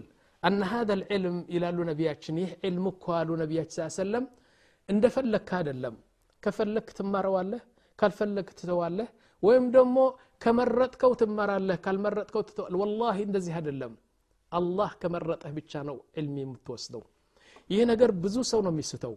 أن 0.48 0.60
هذا 0.74 0.94
العلم 1.00 1.36
إلى 1.54 1.68
نبياتشن 1.92 2.36
يه 2.44 2.52
علم 2.66 2.86
كوالو 3.04 3.34
نبياتش 3.44 3.72
صلى 3.74 3.82
الله 3.82 3.94
عليه 3.94 4.04
وسلم 4.04 4.26
እንደፈለግክ 4.90 5.50
አይደለም 5.58 5.96
ከፈለግክ 6.44 6.90
ትማረዋለህ 6.98 7.62
ካልፈለግክ 8.00 8.50
ትተዋለህ 8.60 9.10
ወይም 9.44 9.66
ደግሞ 9.76 9.98
ከመረጥከው 10.44 11.12
ትማራለህ 11.22 11.78
ካልመረጥከው 11.86 12.42
ትተዋል 12.50 12.76
ወላሂ 12.82 13.18
እንደዚህ 13.28 13.54
አይደለም 13.60 13.94
አላህ 14.53 14.91
ከመረጠህ 15.01 15.53
ብቻ 15.59 15.83
ነው 15.89 15.97
ዕልም 16.17 16.37
የምትወስደው። 16.43 17.03
ይህ 17.71 17.83
ነገር 17.91 18.11
ብዙ 18.23 18.37
ሰው 18.51 18.61
ነው 18.67 18.73
የሚስተው። 18.75 19.15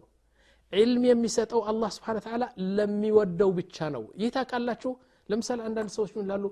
ዕልም 0.72 1.04
የሚሰጠው 1.08 1.60
አላህ 1.70 1.90
ስብሓን 1.96 2.18
ተላ 2.24 2.44
ለሚወደው 2.76 3.50
ብቻ 3.58 3.76
ነው። 3.94 4.04
ይህ 4.20 4.28
ታውቃላችሁ? 4.36 4.92
ለምሳሌ 5.28 5.58
አንዳንድ 5.68 5.90
ሰዎች 5.96 6.12
ምን 6.16 6.26
ላሉ 6.30 6.44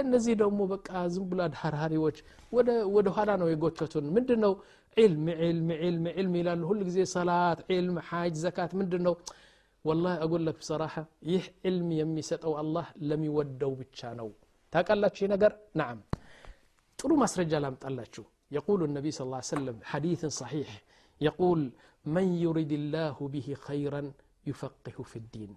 እነዚህ 0.00 0.34
ደግሞ 0.40 0.60
በቃ 0.72 0.90
ዝም 1.12 1.24
ብሎ 1.30 1.38
አድሃርሃሪዎች 1.46 2.16
ወደ 2.94 3.06
ኋላ 3.16 3.30
ነው 3.40 3.48
የጎተቱን። 3.50 4.06
ምንድን 4.16 4.40
ነው 4.44 4.52
ዕልም 4.96 5.24
ዕልም 5.40 5.68
ዕልም 5.80 6.04
ዕልም 6.14 6.34
ይላሉ። 6.40 6.62
ሁሉ 6.70 6.80
ጊዜ 6.88 6.98
ሰላት 7.14 7.58
ዕልም 7.70 7.96
ሓጅ 8.08 8.34
ዘካት 8.44 8.72
ምንድን 8.80 9.02
ነው 9.06 9.14
ወላሂ 9.84 10.14
አጎለክ 10.24 10.56
ብሰራሐ 10.60 10.94
ይህ 11.30 11.44
ዕልም 11.68 11.90
የሚሰጠው 11.98 12.54
አላህ 12.62 12.86
ለሚወደው 13.08 13.72
ብቻ 13.80 14.00
ነው። 14.20 14.28
ታውቃላችሁ 14.72 15.22
ይህ 15.24 15.30
ነገር? 15.34 15.52
ናዓም 15.74 16.00
ጥሩ 16.99 17.11
ማስረጃ 17.23 17.53
ላምጣላችሁ 17.65 18.25
يقول 18.57 18.79
النبي 18.89 19.11
صلى 19.15 19.25
الله 19.27 19.41
عليه 19.41 19.55
وسلم 19.55 19.77
حديث 19.91 20.21
صحيح 20.41 20.69
يقول 21.27 21.59
من 22.15 22.25
يرد 22.45 22.71
الله 22.81 23.17
به 23.35 23.47
خيرا 23.67 24.01
يفقه 24.49 24.97
في 25.11 25.17
الدين 25.23 25.51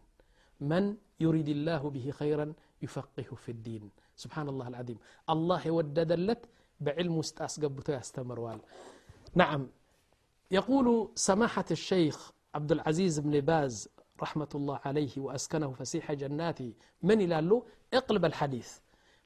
من 0.71 0.85
يريد 1.25 1.49
الله 1.57 1.83
به 1.97 2.07
خيرا 2.21 2.47
يفقه 2.85 3.31
في 3.45 3.51
الدين 3.57 3.85
سبحان 4.23 4.47
الله 4.53 4.67
العظيم 4.73 4.99
الله 5.35 5.61
يوددلت 5.71 6.43
بعلم 6.85 7.15
ውስጥ 7.23 7.37
አስገብቶ 7.47 7.87
ያስተምረዋል 7.99 8.61
نعم 9.41 9.63
يقول 10.59 10.87
سماحة 11.29 11.69
الشيخ 11.71 12.17
عبد 12.57 12.71
العزيز 12.77 13.15
بن 13.25 13.35
باز 13.51 13.75
رحمة 14.25 14.53
الله 14.55 14.79
عليه 14.89 15.15
وأسكنه 15.25 15.71
فسيح 15.79 16.05
جناته 16.23 16.73
من 17.09 17.19
يلالو 17.25 17.57
اقلب 17.99 18.25
الحديث 18.31 18.71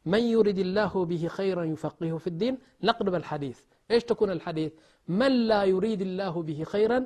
من 0.07 0.23
يريد 0.37 0.59
الله 0.59 0.93
به 1.11 1.23
خيرا 1.39 1.65
يفقهه 1.65 2.17
في 2.19 2.27
الدين 2.27 2.55
نقلب 2.83 3.15
الحديث 3.15 3.59
ايش 3.91 4.03
تكون 4.05 4.31
الحديث 4.31 4.73
من 5.09 5.33
لا 5.51 5.65
يريد 5.65 6.01
الله 6.09 6.35
به 6.49 6.61
خيرا 6.65 6.99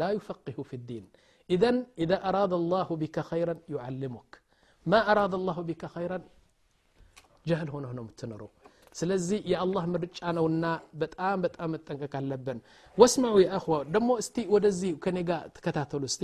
لا 0.00 0.08
يفقه 0.16 0.58
في 0.68 0.74
الدين 0.80 1.04
إذا 1.50 1.70
إذا 1.98 2.16
أراد 2.28 2.52
الله 2.60 2.88
بك 3.02 3.16
خيرا 3.30 3.54
يعلمك 3.74 4.30
ما 4.86 5.00
أراد 5.12 5.32
الله 5.34 5.56
بك 5.68 5.82
خيرا 5.86 6.18
جهل 7.46 7.68
هنا 7.74 7.86
هنا 7.90 8.02
متنرو 8.08 8.50
ስለዚህ 8.98 9.38
የአላህ 9.52 9.84
ምርጫ 9.94 10.18
ነውና 10.36 10.64
በጣም 11.02 11.38
በጣም 11.44 11.68
መጠንቀቅ 11.74 12.12
አለብን 12.18 12.58
ወስመዑ 12.98 13.34
የአኽዋ 13.44 13.76
ደግሞ 13.94 14.10
እስቲ 14.22 14.36
ወደዚህ 14.54 14.90
ከኔ 15.04 15.18
ጋር 15.30 15.40
ተከታተሉ 15.56 16.02
እስቲ 16.10 16.22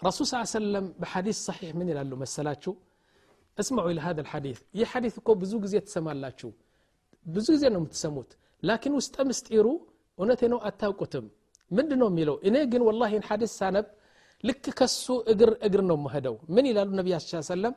ረሱል 0.00 0.26
ስ 0.30 0.40
ሰለም 0.58 0.86
በሐዲስ 1.02 1.38
ሰሒሕ 1.48 1.70
ምን 1.80 1.88
ይላሉ 1.92 2.12
መሰላችሁ 2.22 2.72
اسمعوا 3.59 3.91
إلى 3.91 4.01
هذا 4.07 4.21
الحديث. 4.25 4.59
يا 4.79 4.85
حديث 4.85 5.19
كو 5.25 5.31
بزوج 5.41 5.63
زي 5.71 5.79
تسمع 5.79 6.11
لاتشو 6.23 6.51
بزوج 7.33 7.55
زي 7.61 7.69
نوم 7.75 7.85
تسموت 7.93 8.29
لكن 8.69 8.91
وستمستيرو 8.97 9.73
ونتنو 10.19 10.57
أتاوكتم 10.69 11.25
من 11.75 11.85
دنو 11.89 12.07
ميلو 12.17 12.35
إني 12.47 12.65
جن 12.71 12.81
والله 12.87 13.09
إن 13.17 13.23
حديث 13.29 13.51
سانب 13.61 13.85
لك 14.47 14.65
كسو 14.79 15.15
إجر 15.31 15.51
إجر 15.65 15.81
نوم 15.89 16.03
هدو 16.15 16.35
من 16.55 16.65
إلى 16.71 16.81
النبي 16.87 17.11
صلى 17.19 17.25
الله 17.27 17.45
عليه 17.45 17.55
وسلم 17.55 17.73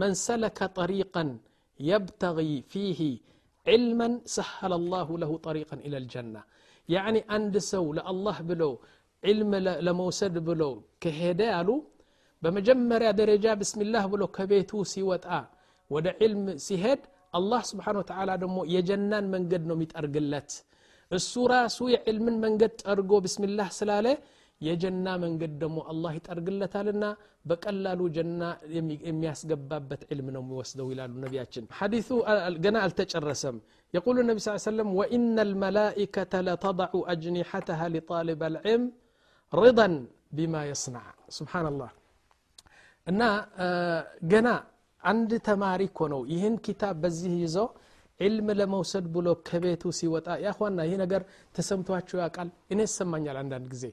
من 0.00 0.10
سلك 0.28 0.58
طريقا 0.80 1.24
يبتغي 1.90 2.52
فيه 2.72 3.00
علما 3.70 4.08
سهل 4.36 4.72
الله 4.80 5.08
له 5.22 5.30
طريقا 5.48 5.76
إلى 5.86 5.96
الجنة 6.02 6.42
يعني 6.94 7.20
أندسو 7.36 7.86
لأ 7.96 8.04
الله 8.12 8.36
بلو 8.48 8.72
علم 9.28 9.52
لموسد 9.86 10.34
بلو 10.48 10.72
كهدالو 11.02 11.76
በመጀመሪያ 12.42 13.08
ደረጃ 13.20 13.46
ብስሚላህ 13.60 14.04
ብሎ 14.12 14.22
ከቤቱ 14.36 14.82
ሲወጣ 14.92 15.26
ወደ 15.90 16.08
ዕልም 16.24 16.44
ሲሄድ 16.66 17.00
አላህ 17.38 17.62
ስብሓን 17.70 17.96
ወተላ 18.00 18.30
ደግሞ 18.42 18.58
የጀናን 18.74 19.26
መንገድ 19.34 19.62
ነው 19.70 19.76
የሚጠርግለት 19.78 20.50
እሱ 21.10 21.32
ራሱ 21.52 21.78
የዕልምን 21.94 22.36
መንገድ 22.44 22.72
ጠርጎ 22.82 23.12
ብስሚላህ 23.24 23.68
ስላለ 23.78 24.06
የጀና 24.60 25.06
መንገድ 25.24 25.52
ደግሞ 25.62 25.78
አላህ 25.92 26.12
ይጠርግለታልና 26.16 27.04
በቀላሉ 27.50 28.00
ጀና 28.16 28.40
የሚያስገባበት 29.08 30.02
ዕልም 30.12 30.26
ነው 30.34 30.42
የሚወስደው 30.44 30.88
ይላሉ 30.92 31.12
ነቢያችን 31.24 31.64
ሐዲሱ 31.78 32.08
ገና 32.64 32.76
አልተጨረሰም 32.86 33.56
የቁሉ 33.94 34.16
ነቢ 34.30 34.38
ስ 34.44 34.56
ሰለም 34.66 34.90
ወኢነ 34.98 35.36
ልመላኢከተ 35.50 36.42
ለተضዑ 36.48 37.00
አጅኒሐተሃ 37.12 37.88
ሊጣልብ 37.94 38.42
አልዕልም 38.48 38.84
ሪضን 39.52 39.94
ቢማ 40.38 40.56
የስናዕ 40.68 41.08
ስብሓን 41.38 41.68
እና 43.06 43.22
ገና 44.32 44.48
አንድ 45.02 45.30
ተማሪ 45.46 45.82
እኮ 45.90 46.00
ነው 46.12 46.20
ይህን 46.32 46.56
ኪታብ 46.64 46.96
በዚህ 47.02 47.32
ይዞ 47.42 47.56
ዕልም 48.20 48.48
ለመውሰድ 48.58 49.04
ብሎ 49.14 49.28
ከቤቱ 49.48 49.92
ሲወጣ 49.98 50.26
ያኳና 50.44 50.80
ይህ 50.88 50.96
ነገር 51.02 51.22
ተሰምቷቸው 51.54 52.16
ያውቃል? 52.22 52.48
እኔ 52.72 52.80
ይሰማኛል 52.88 53.36
አንዳንድ 53.42 53.66
ጊዜ። 53.74 53.84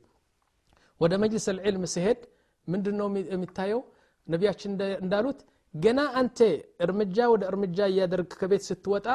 ወደ 1.02 1.14
መጅልስ 1.24 1.46
ልዕልም 1.58 1.84
ሲሄድ 1.94 2.20
ምንድን 2.68 2.96
ነው 3.00 3.08
የሚታየው? 3.32 3.82
ነቢያችን 4.28 4.72
እንዳሉት 5.04 5.40
ገና 5.74 6.00
አንተ 6.20 6.40
እርምጃ 6.86 7.18
ወደ 7.34 7.44
እርምጃ 7.52 7.80
እያደረግ 7.92 8.30
ከቤት 8.40 8.64
ስትወጣ 8.70 9.08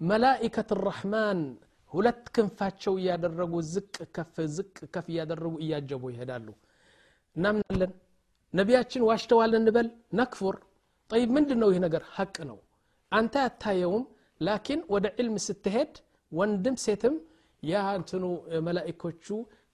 መላኢከት 0.00 0.70
ራሕማን 0.86 1.40
ሁለት 1.92 2.22
ክንፋቸው 2.34 2.94
እያደረጉ 3.00 3.54
ዝቅ 3.72 3.94
ከፍ 4.16 4.36
ዝቅ 4.56 4.76
ከፍ 4.94 5.06
እያደረጉ 5.12 5.54
እያጀቡ 5.64 6.02
ይሄዳሉ። 6.12 6.46
እናምናለን 7.36 7.92
ነቢያችን 8.54 9.02
ዋሽተዋል 9.08 9.52
እንበል 9.58 9.88
ነክፉር። 10.14 10.56
ጠይብ 11.10 11.30
ምንድን 11.36 11.58
ነው 11.62 11.68
ይህ 11.72 11.80
ነገር? 11.86 12.02
ሀቅ 12.16 12.36
ነው። 12.50 12.58
አንተ 13.12 13.34
አታየውም 13.46 14.04
ላኪን 14.40 14.80
ወደ 14.94 15.06
ዕልም 15.20 15.36
ስትሄድ 15.46 15.92
ወንድም 16.32 16.76
ሴትም 16.84 17.14
ያ 17.62 17.80
እንትኑ 17.98 18.24
መላኢኮቹ 18.66 19.26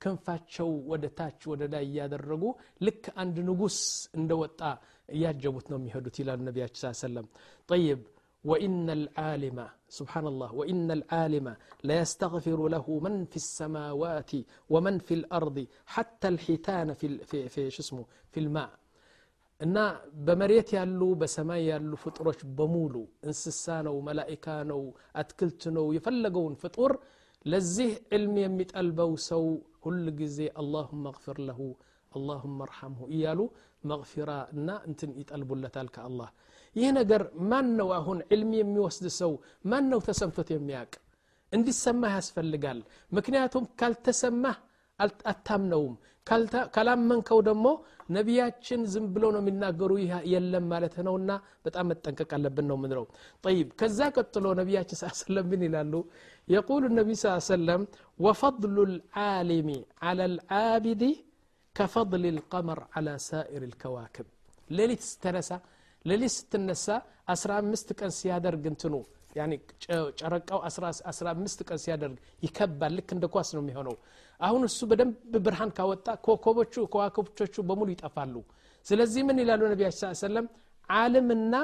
ክንፋቸው 0.03 0.71
ወደ 0.91 1.05
ታች 1.19 1.41
ወደ 1.53 1.63
ላይ 1.73 1.85
እያደረጉ 1.89 2.43
ልክ 2.87 3.05
አንድ 3.23 3.37
ንጉስ 3.49 3.79
እንደወጣ 4.19 4.61
እያጀቡት 5.09 5.67
ነው 5.73 5.79
የሚሄዱት 5.81 6.17
ይላሉ 6.23 6.41
ነቢያችን 6.49 6.95
ሰለም 7.01 7.27
ጠይብ 7.69 8.01
وإن 8.46 8.88
العالم 9.00 9.58
سبحان 9.90 10.26
الله 10.32 10.50
وإن 10.60 10.88
العالم 10.92 11.48
ليستغفر 11.90 12.60
له 12.76 12.86
من 13.06 13.16
في 13.26 13.38
السماوات 13.44 14.32
ومن 14.74 14.96
في 15.08 15.14
الأرض 15.20 15.58
حتى 15.96 16.28
الحيتان 16.34 16.88
في 16.94 17.08
في 17.30 17.38
في 17.54 17.62
شو 17.76 17.82
اسمه 17.86 18.04
في 18.34 18.40
الماء 18.46 18.72
እና 19.62 19.78
በመሬት 20.26 20.70
ያሉ 20.78 21.02
በሰማይ 21.22 21.62
ያሉ 21.72 21.92
ፍጡሮች 22.04 22.40
በሙሉ 22.58 22.96
እንስሳ 23.28 23.66
ነው 23.88 23.96
መላኢካ 24.08 24.46
ነው 24.72 24.82
አትክልት 25.22 25.62
ነው 25.78 25.86
የፈለገውን 25.98 26.56
ፍጡር 26.64 26.92
ለዚህ 27.46 27.92
ዕልም 28.16 28.36
የሚጠልበው 28.44 29.12
ሰው 29.30 29.46
ሁል 29.86 30.04
ጊዜ 30.20 30.40
አላሁመ 30.62 31.04
እግፊር 31.14 31.38
ለሁ 31.50 31.60
አላሁመ 32.12 32.60
እርሐምሁ 32.68 33.06
እያሉ 33.16 33.40
መግፊራ 33.92 34.32
እና 34.56 34.70
እንትን 34.90 35.12
ይጠልቡለታል 35.22 35.88
ከአላህ 35.96 36.30
ይህ 36.81 36.91
ነገር 37.01 37.23
ማን 37.51 37.69
ነው 37.81 37.89
አሁን 37.99 38.19
ዕልም 38.35 38.53
የሚወስድ 38.61 39.07
ሰው 39.21 39.33
ማን 39.73 39.85
ነው 39.93 40.01
ተሰምቶት 40.09 40.51
የሚያቅ 40.55 40.91
እንዲሰማህ 41.53 42.13
ያስፈልጋል 42.19 42.81
ምክንያቱም 43.19 43.67
ካልተሰማህ 43.81 44.57
አታምነውም 45.33 45.95
ካላመንከው 46.75 47.39
ደግሞ 47.49 47.67
ነቢያችን 48.17 48.81
ዝም 48.93 49.05
ብሎ 49.15 49.25
ነው 49.35 49.41
የሚናገሩ 49.43 49.93
የለም 50.33 50.65
ማለት 50.73 50.95
ነውና 51.07 51.31
በጣም 51.67 51.87
መጠንቀቅ 51.91 52.29
አለብን 52.37 52.67
ነው 52.71 52.77
ምንለው 52.83 53.07
ጠይብ 53.45 53.69
ከዛ 53.81 54.09
ቀጥሎ 54.17 54.47
ነቢያችን 54.61 54.99
ስ 55.01 55.11
ሰለም 55.23 55.47
ምን 55.53 55.63
ይላሉ 55.69 55.95
የቁሉ 56.49 56.85
ነቢ 56.99 57.17
ስ 57.23 57.33
ሰለም 57.53 57.83
ወፈضሉ 58.21 58.77
ልዓሊሚ 58.93 59.71
على 60.07 60.25
العابድ 60.31 61.03
كفضل 61.77 62.25
القمر 62.35 62.79
على 62.97 63.13
سائر 63.31 63.63
الكواكب 63.71 64.27
ሌሊት 64.71 65.03
ስተነሳ 65.13 65.51
ሌሊት 66.05 66.33
ስትነሳ 66.37 66.87
15 67.33 67.95
ቀን 68.01 68.13
ሲያደርግ 68.19 68.65
እንትኑ 68.73 68.95
ጨረቃው 70.21 70.61
15 70.69 71.65
ቀን 71.69 71.79
ሲያደርግ 71.85 72.17
ይከባል። 72.43 72.93
ልክ 72.99 73.11
እንደ 73.17 73.27
ኳስ 73.35 73.49
ነው 73.57 73.63
የሚሆነው። 73.63 73.97
አሁን 74.41 74.63
እሱ 74.69 74.79
በደንብ 74.91 75.35
ብርሃን 75.47 75.71
ካወጣ 75.77 76.09
ኮከቦቹ 76.27 76.75
ከዋክብቶቹ 76.93 77.55
በሙሉ 77.69 77.89
ይጠፋሉ። 77.95 78.35
ስለዚህ 78.87 79.23
ምን 79.29 79.39
ይላሉ 79.43 79.63
ስ 79.93 80.13
ሰለም 80.23 80.47
ዓለምና 80.89 81.55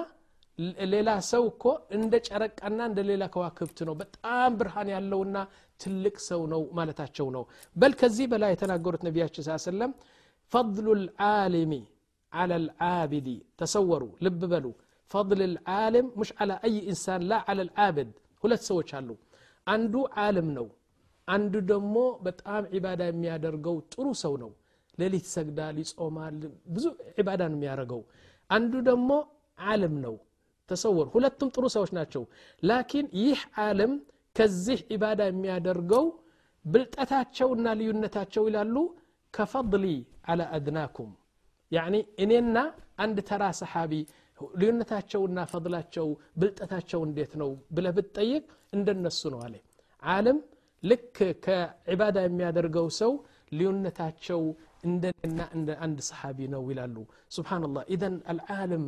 ሌላ 0.93 1.11
ሰው 1.31 1.43
እኮ 1.51 1.63
እንደ 1.97 2.15
ጨረቃና 2.27 2.81
እንደ 2.91 3.01
ሌላ 3.09 3.25
ከዋክብት 3.35 3.79
ነው። 3.89 3.95
በጣም 4.03 4.51
ብርሃን 4.61 4.89
ያለውና 4.95 5.37
ትልቅ 5.81 6.17
ሰው 6.29 6.43
ነው 6.53 6.63
ማለታቸው 6.79 7.27
ነው። 7.37 7.45
በል 7.77 7.93
ከዚህ 8.01 8.27
በላይ 8.33 8.53
የተናገሩት 8.55 9.03
ነቢያችን 9.09 9.47
ሰለም 9.67 9.93
ፈضሉ 10.53 10.87
ልዓሊሚ 11.01 11.73
على 12.39 12.57
العابد 12.63 13.29
تصوروا 13.61 14.13
لب 14.25 14.43
بلو. 14.53 14.73
فضل 15.13 15.41
العالم 15.51 16.07
مش 16.21 16.31
على 16.41 16.55
أي 16.67 16.77
إنسان 16.93 17.21
لا 17.31 17.39
على 17.49 17.63
العابد 17.67 18.09
ولا 18.43 18.57
تسوي 18.61 18.83
تشالو 18.87 19.17
عنده 19.73 20.01
عالم 20.21 20.47
نو 20.57 20.67
عنده 21.33 21.61
دمو 21.71 22.07
بتقام 22.25 22.65
عبادة 22.75 23.07
ميادرقو 23.23 23.75
ترو 23.93 24.13
سو 24.23 24.35
نو 24.43 24.51
للي 24.99 25.19
تسجد 25.27 25.61
ليس 25.77 25.91
أمال 26.05 26.35
بزو 26.75 26.91
عبادة 27.19 27.47
ميارقو 27.63 28.01
عنده 28.55 28.79
دمو 28.89 29.19
عالم 29.67 29.95
نو 30.05 30.15
تصور 30.69 31.07
هلا 31.15 31.29
تم 31.39 31.49
ترو 31.55 31.69
سوش 31.77 31.91
ناتشو 31.97 32.25
لكن 32.71 33.05
يح 33.29 33.41
عالم 33.61 33.93
كزح 34.37 34.81
عبادة 34.93 35.25
ميادرقو 35.43 36.05
بلتاتاتشو 36.73 37.49
ناليون 37.65 37.97
ناتاتشو 38.03 38.43
إلى 38.49 38.61
كفضلي 39.37 39.97
على 40.29 40.45
أدناكم 40.57 41.09
ያኒ 41.73 41.95
እኔና 42.25 42.57
አንድ 43.05 43.19
ተራ 43.29 43.45
ሰሓቢ 43.61 43.93
ልዩነታቸውና 44.61 45.39
ፈضላቸው 45.53 46.09
ብልጠታቸው 46.41 47.01
እንዴት 47.09 47.33
ነው 47.43 47.51
ብለ 47.77 47.87
ብትጠይቅ 47.97 48.45
እንደነሱ 48.77 49.23
ነው 49.35 49.41
አለ 49.47 49.55
ዓለም 50.03 50.39
ልክ 50.83 51.17
ከዕባዳ 51.45 52.17
የሚያደርገው 52.27 52.89
ሰው 53.01 53.13
ልዩነታቸው 53.59 54.43
እንደና 54.89 55.41
እንደ 55.57 55.71
አንድ 55.85 55.99
ሰሓቢ 56.11 56.39
ነው 56.55 56.63
ይላሉ 56.73 56.97
ስብናላህ 57.37 57.85
ኢዘን 57.97 58.17
አልዓለም 58.33 58.87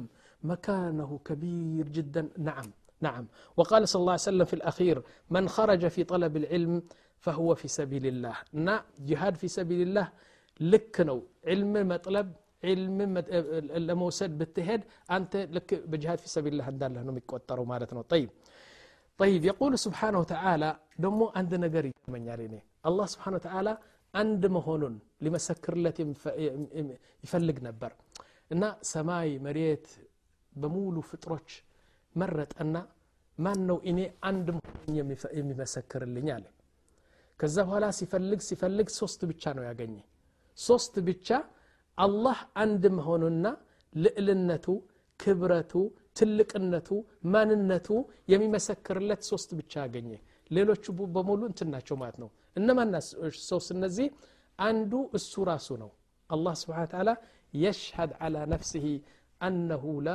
مكانه 0.52 1.10
كبير 1.28 1.86
جدا 1.96 2.22
نعم 2.48 2.68
نعم 3.06 3.24
وقال 3.58 3.82
صلى 3.90 4.00
الله 4.00 4.16
عليه 4.16 4.30
وسلم 4.30 4.44
في 4.44 4.56
الأخير 4.60 4.96
من 5.34 5.44
خرج 5.56 5.82
في 5.94 6.04
طلب 6.04 6.34
العلم 6.36 6.82
فهو 7.24 7.48
في 7.60 7.68
سبيل 7.78 8.04
الله 8.12 8.36
نا 8.66 8.74
جهاد 9.08 9.34
في 9.40 9.48
سبيل 9.58 9.80
الله 9.88 10.06
لك 10.72 10.96
نو 11.08 11.18
علم 11.50 11.74
مطلب 11.92 12.26
ዕልም 12.63 12.97
ለመውሰድ 13.87 14.31
ብትሄድ 14.39 14.81
አንተ 15.15 15.33
ልክ 15.55 15.69
በጅሃድ 15.91 16.19
ፊ 16.23 16.33
ሰቢልላህ 16.35 16.67
እንዳለህ 16.73 17.03
ነው 17.07 17.13
የሚቆጠረው 17.15 17.65
ማለት 17.73 17.93
ነው 17.97 18.03
ጠይብ 18.13 18.31
طيب 19.19 19.41
يقول 19.51 19.73
سبحانه 19.87 20.17
وتعالى 20.23 20.69
ደሞ 21.03 21.19
አንድ 21.39 21.51
ነገር 21.65 21.83
ይገርመኛል 21.89 22.39
እኔ 22.47 22.55
አላህ 22.87 23.05
ስብሓን 23.13 23.33
ወተዓላ 23.37 23.69
አንድ 24.13 24.43
መሆኑን 24.55 24.95
ሊመሰክርለት 25.25 25.97
ይፈልግ 27.25 27.57
ነበር 27.67 27.91
እና 28.51 28.63
ሰማይ 28.91 29.29
መሬት 29.45 29.85
በሙሉ 30.53 30.95
ፍጥሮች 31.09 31.49
መረጠና 32.15 32.75
ማን 33.37 33.59
ነው 33.69 33.77
እኔ 33.91 33.99
አንድ 34.29 34.47
መሆኑን 34.57 34.95
የሚመሰክርልኝ 35.39 36.27
አለ 36.37 36.45
ከዛ 37.39 37.57
በኋላ 37.67 37.85
ሲፈልግ 37.99 38.41
ሲፈልግ 38.49 38.87
ሶስት 38.99 39.21
ብቻ 39.31 39.53
ነው 39.57 39.63
ያገኘ 39.69 39.95
ሶስት 40.57 40.95
ብቻ 41.09 41.29
አላህ 41.97 42.37
አንድ 42.63 42.83
መሆኑና 42.97 43.45
ልዕልነቱ 43.95 44.67
ክብረቱ 45.19 45.73
ትልቅነቱ 46.19 46.89
ማንነቱ 47.33 47.87
የሚመሰክርለት 48.33 49.21
ሶስት 49.31 49.49
ብቻ 49.59 49.73
ያገኘ 49.85 50.11
ሌሎቹ 50.51 50.85
በሙሉ 51.15 51.41
እንትን 51.51 51.69
ናቸው 51.75 51.95
ማለት 52.01 52.17
ነው 52.23 52.29
እነማና 52.55 52.95
ሶስት 53.49 53.69
እነዚህ 53.75 54.07
አንዱ 54.59 54.93
እሱ 55.19 55.43
ራሱ 55.51 55.67
ነው 55.83 55.91
አላህ 56.29 56.53
ስብሓን 56.61 56.89
ተዓላ 56.93 57.11
የሽሀድ 57.53 58.11
ዓላ 58.25 58.37
ነፍስህ 58.53 58.85
አነሁ 59.41 59.83
ላ 60.07 60.11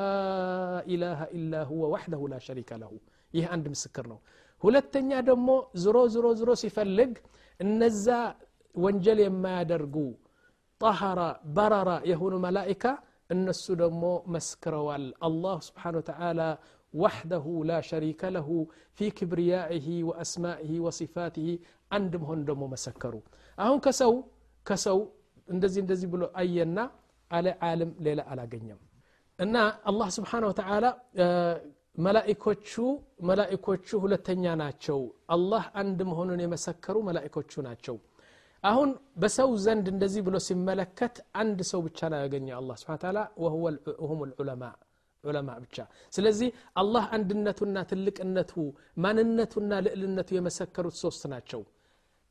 ኢላሃ 0.95 1.21
ኢላ 1.39 1.63
ሁወ 1.71 1.83
ዋሕደሁ 1.95 2.23
ላ 2.33 2.37
ሸሪከ 2.47 2.71
ለሁ 2.83 2.93
ይህ 3.35 3.47
አንድ 3.55 3.65
ምስክር 3.75 4.05
ነው 4.13 4.19
ሁለተኛ 4.63 5.11
ደግሞ 5.31 5.49
ዝሮ 5.83 5.97
ዝሮ 6.15 6.27
ዝሮ 6.41 6.51
ሲፈልግ 6.63 7.15
እነዛ 7.61 8.07
ወንጀል 8.75 9.19
የማያደርጉ 9.25 9.97
ጠሃራ 10.85 11.21
በረራ 11.57 11.91
የሆኑ 12.13 12.35
መላኢካ 12.47 12.85
እነሱ 13.35 13.65
ደግሞ 13.83 14.05
መስክረዋል 14.35 15.07
አላህ 15.29 15.57
ስብሓን 15.69 15.95
ወተዓላ 16.01 16.41
وحده 17.03 17.47
لا 17.71 17.79
شريك 17.91 18.23
له 18.37 18.49
في 18.97 19.07
كبريائه 19.19 19.89
وأسمائه 20.09 20.73
وصفاته 20.85 21.49
عند 21.95 22.13
مهن 22.23 22.41
دمو 22.49 22.67
مسكروا 22.75 23.25
أهون 23.63 23.79
كسو 23.87 24.13
كسو 24.69 24.99
اندزي 25.53 25.79
اندزي 25.85 26.07
بلو 26.13 26.27
أينا 26.43 26.85
على 27.35 27.51
عالم 27.65 27.91
ليلة 28.05 28.23
على 28.31 28.45
قنيم 28.53 28.81
እና 29.39 29.57
አላህ 29.91 30.09
ስብሓን 30.17 30.45
ወተዓላ 30.51 30.87
መላኢኮቹ 32.05 32.71
መላኢኮቹ 33.29 33.89
ሁለተኛ 34.05 34.45
ናቸው 34.63 35.01
አላህ 35.35 35.65
አንድ 35.81 35.99
መሆኑን 36.11 36.41
የመሰከሩ 36.45 36.97
መላኢኮቹ 37.09 37.53
ናቸው 37.67 37.97
አሁን 38.65 38.91
በሰው 39.23 39.51
ዘንድ 39.65 39.87
እንደዚህ 39.95 40.23
ብሎ 40.27 40.37
ሲመለከት 40.49 41.17
አንድ 41.43 41.59
ሰው 41.71 41.81
ብቻ 41.87 42.09
ነው 42.13 42.19
ያገኘ 42.25 42.49
አላ 42.59 42.77
ስብን 42.83 42.99
ታላ 43.05 43.19
ወሁም 44.03 44.21
ልዑለማ 44.31 44.63
ዑለማ 45.25 45.51
ብቻ 45.65 45.77
ስለዚህ 46.17 46.49
አላህ 46.81 47.05
አንድነቱና 47.17 47.79
ትልቅነቱ 47.91 48.53
ማንነቱና 49.05 49.73
ልዕልነቱ 49.87 50.29
የመሰከሩት 50.39 50.97
ሶስት 51.05 51.23
ናቸው 51.35 51.63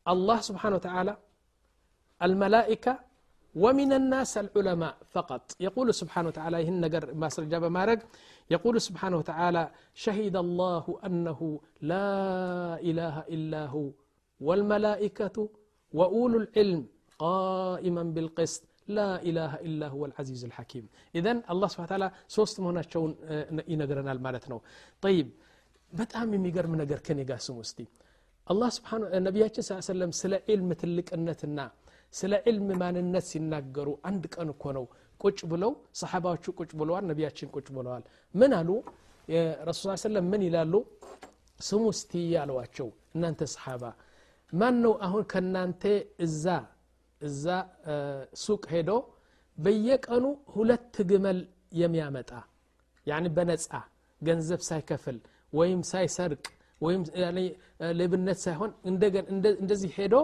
አላህ 0.06 0.40
ስብሓን 0.50 0.76
ወተዓላ 0.80 1.10
አልመላኢካ 2.22 2.88
ومن 3.64 3.92
الناس 4.02 4.34
العلماء 4.46 4.96
فقط 5.16 5.44
يقول 5.68 5.88
سبحانه 6.02 6.28
وتعالى 6.32 6.58
هن 6.68 6.76
نقر 6.86 7.04
ما 7.22 7.28
سرجاب 7.36 7.64
مارق 7.78 8.00
يقول 8.56 8.76
سبحانه 8.88 9.18
وتعالى 9.22 9.64
شهد 10.06 10.36
الله 10.46 10.86
أنه 11.08 11.40
لا 11.92 12.12
إله 12.90 13.16
إلا 13.36 13.62
هو 13.74 13.86
والملائكة 14.42 15.38
وأولو 15.98 16.38
العلم 16.44 16.82
قائما 17.24 18.04
بالقسط 18.16 18.62
لا 18.98 19.10
إله 19.30 19.52
إلا 19.68 19.86
هو 19.94 20.02
العزيز 20.10 20.42
الحكيم 20.50 20.86
إذن 21.20 21.38
الله 21.52 21.68
سبحانه 21.72 21.90
وتعالى 21.90 22.08
سوست 22.36 22.56
مهنا 22.64 22.82
شون 22.92 23.12
ينقرنا 23.74 24.12
المالتنا 24.16 24.58
طيب 25.06 25.28
በጣም 25.92 26.28
የሚገርም 26.36 26.74
ነገር 26.82 27.00
ከኔ 27.08 27.20
ጋር 27.30 27.40
ስሙ 27.46 27.58
እስቲ 27.66 27.80
አላህ 28.48 28.70
ስብሓን 28.78 29.04
ነቢያችን 29.28 29.64
ስ 29.68 29.78
ሰለም 29.90 30.12
ስለ 30.22 30.34
ዒልም 30.52 30.70
ትልቅነትና 30.82 31.60
ስለ 32.14 32.34
ዕልም 32.50 32.68
ማንነት 32.82 33.26
ሲናገሩ 33.32 33.88
አንድ 34.10 34.24
ቀን 34.34 34.50
እኮ 34.54 34.64
ነው 34.78 34.86
ቁጭ 35.22 35.40
ብለው 35.52 35.72
ሰሓባዎቹ 36.02 36.46
ቁጭ 36.60 36.72
ብለዋል 36.82 37.06
ነቢያችን 37.12 37.48
ቁጭ 37.56 37.68
ብለዋል 37.78 38.04
ምን 38.42 38.54
አሉ 38.60 38.70
ረሱል 39.70 39.90
ሰለም 40.08 40.26
ምን 40.34 40.42
ይላሉ 40.48 40.74
ስሙ 41.60 41.84
እስቲ 41.96 42.12
አለዋቸው 42.44 42.90
እናንተ 43.18 43.42
ሰሓባ 43.56 43.84
ማን 44.53 44.77
ነው 44.85 44.93
አሁን 45.07 45.23
ከእናንተ 45.33 45.83
እዛ 46.27 46.45
እዛ 47.21 47.45
ሱቅ 48.43 48.63
ሄዶ 48.73 48.91
በየቀኑ 49.59 50.25
ሁለት 50.55 50.97
ግመል 51.11 51.39
የሚያመጣ 51.81 52.31
ያኒ 53.07 53.27
በነፃ 53.37 53.71
ገንዘብ 54.23 54.61
ሳይከፍል 54.69 55.19
ወይም 55.53 55.81
ሳይሰርቅ 55.91 56.45
ወይም 56.81 57.03
ሌብነት 57.99 58.39
ሳይሆን 58.45 58.71
እንደዚህ 59.61 59.91
ሄዶ 59.99 60.15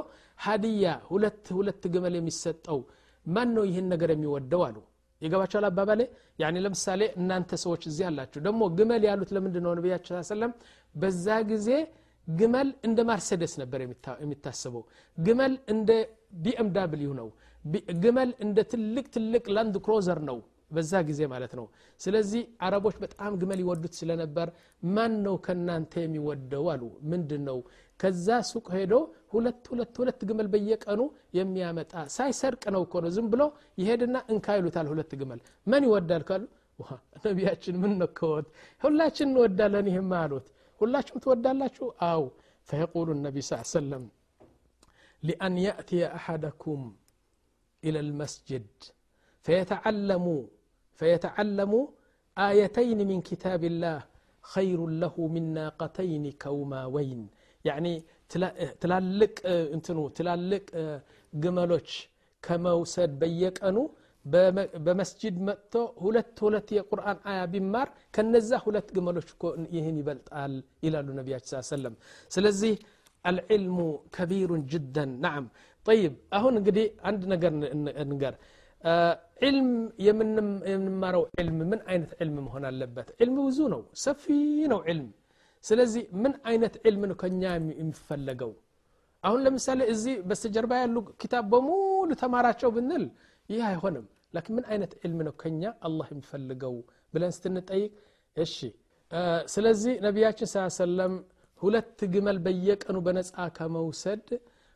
ሀዲያ 0.41 0.87
ሁለት 1.11 1.47
ሁለት 1.59 1.83
ግመል 1.95 2.15
የሚሰጠው 2.19 2.79
ማን 3.27 3.49
ነው 3.57 3.65
ይህን 3.69 3.87
ነገር 3.93 4.11
የሚወደው 4.15 4.63
አሉ። 4.67 4.77
የገባቸዋል 5.23 5.65
አባባሌ? 5.69 6.01
ያኒ 6.39 6.57
ለምሳሌ 6.65 7.03
እናንተ 7.19 7.51
ሰዎች 7.63 7.83
እዚህ 7.91 8.05
አላችሁ። 8.09 8.41
ደግሞ 8.47 8.63
ግመል 8.79 9.03
ያሉት 9.09 9.31
ለምንድ 9.37 9.57
ነው 9.65 9.73
ነቢያችን 9.79 10.27
ሰለም 10.31 10.53
በዛ 10.95 11.27
ጊዜ 11.51 11.69
ግመል 12.29 12.69
እንደ 12.87 12.99
ማርሴደስ 13.09 13.55
ነበር 13.63 13.81
የሚታሰበው። 14.23 14.83
ግመል 15.19 15.55
እንደ 15.75 15.91
ቢኤምዳብሊው 16.45 17.13
ነው። 17.21 17.29
ግመል 18.03 18.31
እንደ 18.45 18.59
ትልቅ 18.73 19.07
ትልቅ 19.15 19.45
ላንድ 19.57 19.77
ክሮዘር 19.87 20.21
ነው 20.29 20.39
በዛ 20.71 20.93
ጊዜ 21.09 21.21
ማለት 21.33 21.53
ነው። 21.59 21.67
ስለዚህ 22.01 22.43
አረቦች 22.67 22.97
በጣም 23.03 23.33
ግመል 23.41 23.61
ይወዱት 23.63 23.95
ስለነበር 24.01 24.49
ማን 24.89 25.13
ነው 25.27 25.35
ከእናንተ 25.45 25.93
የሚወደው 26.05 26.65
አሉ። 26.73 26.83
ምንድን 27.11 27.43
ነው 27.49 27.59
ከዛ 28.01 28.29
ሱቅ 28.51 28.67
ሄዶ 28.75 28.95
ሁለት 29.35 29.65
ሁለት 29.73 29.95
ሁለት 30.01 30.21
ግመል 30.31 30.49
በየቀኑ 30.55 31.01
የሚያመጣ 31.39 31.93
ሳይሰርቅ 32.17 32.63
ነው 32.75 32.83
እኮ 32.87 32.95
ነው። 33.05 33.11
ዝም 33.17 33.29
ብሎ 33.33 33.43
ይሄድና 33.79 34.17
እንካ 34.33 34.57
ይሉታል 34.59 34.89
ሁለት 34.93 35.13
ግመል። 35.21 35.41
መን 35.67 35.85
ይወዳል 35.89 36.25
ካሉ? 36.31 36.45
ነቢያችን 37.25 37.77
ምን 37.83 37.93
ነከወት 38.01 38.47
ሁላችን 38.83 39.29
እንወዳለን 39.31 39.87
ይህም 39.91 40.11
አሉት 40.19 40.47
ሁላችሁም 40.82 41.22
ትወዳላችሁ 41.26 41.88
አው 42.12 42.24
فيقول 42.70 43.08
النبي 43.18 43.42
صلى 43.42 43.54
الله 43.56 43.68
عليه 43.70 43.80
وسلم 43.80 44.04
لأن 45.24 45.54
يأتي 45.68 46.00
أحدكم 46.18 46.80
إلى 47.84 48.00
المسجد 48.06 48.68
فيتعلم 49.46 50.26
فيتعلم 51.00 51.72
آيتين 52.38 53.00
من 53.12 53.20
كتاب 53.30 53.62
الله 53.72 53.98
خير 54.54 54.80
له 55.04 55.16
من 55.36 55.44
ناقتين 55.60 56.26
كوماوين 56.44 57.22
يعني 57.66 57.94
ትላልቅ 58.82 59.34
እንትኑ 59.76 59.98
ትላልቅ 60.18 60.66
ግመሎች 61.34 61.90
ከመውሰድ 62.44 63.12
በየቀኑ 63.22 63.78
በመስጅድ 64.86 65.36
መጥቶ 65.48 65.74
ሁለት 66.04 66.38
ሁለት 66.46 66.68
የቁርአን 66.78 67.20
አያ 67.32 67.42
ቢማር 67.54 67.88
ከነዛ 68.16 68.60
ሁለት 68.66 68.90
ግመሎች 68.98 69.30
እኮ 69.36 69.44
ይህን 69.76 69.98
ይበልጣል 70.02 70.54
ይላሉ 70.86 71.08
ነቢያችን 71.20 71.50
ስ 71.60 71.72
ሰለም 71.72 71.96
ስለዚህ 72.32 72.74
አልዕልሙ 73.26 73.80
ከቢሩን 74.16 74.62
ጅደን 74.72 75.12
ናም 75.26 75.46
ጠይብ 75.86 76.14
አሁን 76.38 76.54
እንግዲህ 76.60 76.86
አንድ 77.10 77.22
ነገር 77.34 77.54
እንገር 78.04 78.36
ዕልም 79.48 79.70
የምንማረው 80.06 81.24
ዕልም 81.42 81.58
ምን 81.72 81.82
አይነት 81.92 82.12
ዕልም 82.24 82.38
መሆን 82.46 82.64
አለበት 82.70 83.10
ዕልም 83.24 83.38
ብዙ 83.42 83.60
ነው 83.74 83.82
ሰፊ 84.04 84.26
ነው 84.72 84.80
ዕልም 84.92 85.10
ስለዚህ 85.64 86.04
ምን 86.24 86.34
አይነት 86.50 86.76
ዕልም 86.88 87.04
ነው 87.10 87.18
ከኛ 87.24 87.42
የሚፈለገው 87.74 88.52
አሁን 89.24 89.40
ለምሳሌ 89.46 89.82
እዚህ 89.94 90.16
በስተጀርባ 90.30 90.74
ያሉ 90.84 90.96
ኪታብ 91.22 91.46
በሙሉ 91.52 92.10
ተማራቸው 92.22 92.70
ብንል 92.78 93.04
ይህ 93.50 93.62
አይሆንም 93.70 94.06
ላኪን 94.34 94.54
ምን 94.58 94.66
አይነት 94.72 94.92
ዕልም 95.04 95.20
ነው 95.28 95.34
ከኛ 95.42 95.64
አላህ 95.88 96.08
የሚፈልገው 96.14 96.76
ብለን 97.14 97.34
ስትንጠይቅ 97.38 97.92
እሺ 98.38 98.56
ስለዚህ 99.54 99.94
ነቢያችን 100.06 100.50
ስ 100.52 100.66
ሰለም 100.80 101.14
ሁለት 101.62 102.00
ግመል 102.14 102.38
በየቀኑ 102.46 102.98
በነፃ 103.08 103.48
ከመውሰድ 103.58 104.28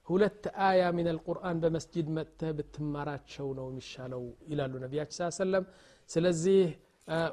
ሁለት 0.07 0.43
አያ 0.65 0.81
ሚን 0.97 1.07
አልቁርአን 1.11 1.57
በመስጅድ 1.63 2.07
መጥተህ 2.17 2.51
ብትማራቸው 2.57 3.47
ነው 3.59 3.67
የሚሻለው 3.71 4.23
ይላሉ 4.51 4.73
ነቢያችን 4.83 5.15
ስ 5.19 5.37
ሰለም 5.39 5.63
ስለዚህ 6.09 6.59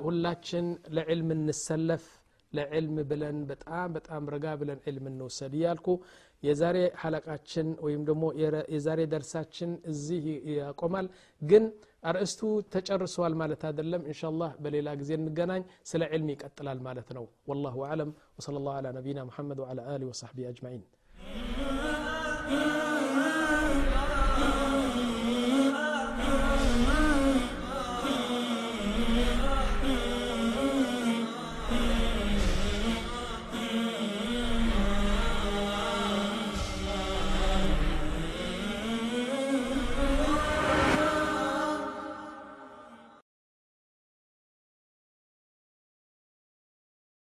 ሁላችን 0.05 0.67
ለዕልም 0.97 1.31
እንሰለፍ 1.37 2.05
ለዕልም 2.53 2.97
ብለን 3.11 3.38
በጣም 3.51 3.88
በጣም 3.97 4.23
ረጋ 4.35 4.47
ብለን 4.61 4.81
ዕልም 4.91 5.07
እንውሰድ 5.11 5.53
እያልኩ 5.59 5.87
የዛሬ 6.43 6.79
ሐለቃችን 7.03 7.69
ወይም 7.85 8.03
ደግሞ 8.09 8.25
የዛሬ 8.75 9.01
ደርሳችን 9.12 9.71
እዚህ 9.93 10.25
ያቆማል 10.57 11.07
ግን 11.43 11.65
አርእስቱ 12.03 12.41
ተጨርሰዋል 12.75 13.35
ማለት 13.43 13.62
አይደለም 13.69 14.03
እንሻ 14.09 14.31
ላህ 14.41 14.53
በሌላ 14.65 14.88
ጊዜ 15.03 15.12
እንገናኝ 15.19 15.62
ስለ 15.91 16.03
ዕልም 16.15 16.31
ይቀጥላል 16.35 16.81
ማለት 16.88 17.11
ነው 17.19 17.27
ወላሁ 17.53 17.85
አለም 17.91 18.11
ወሰለ 18.38 18.65
ላሁ 18.67 18.75
አላ 18.81 18.91
ነቢና 18.99 19.21
ሙሐመድ 19.31 19.61
ወዓላ 19.65 19.83
አሊ 19.95 20.05
ወሰሕቢ 20.11 20.49
አጅማዒን 20.51 20.85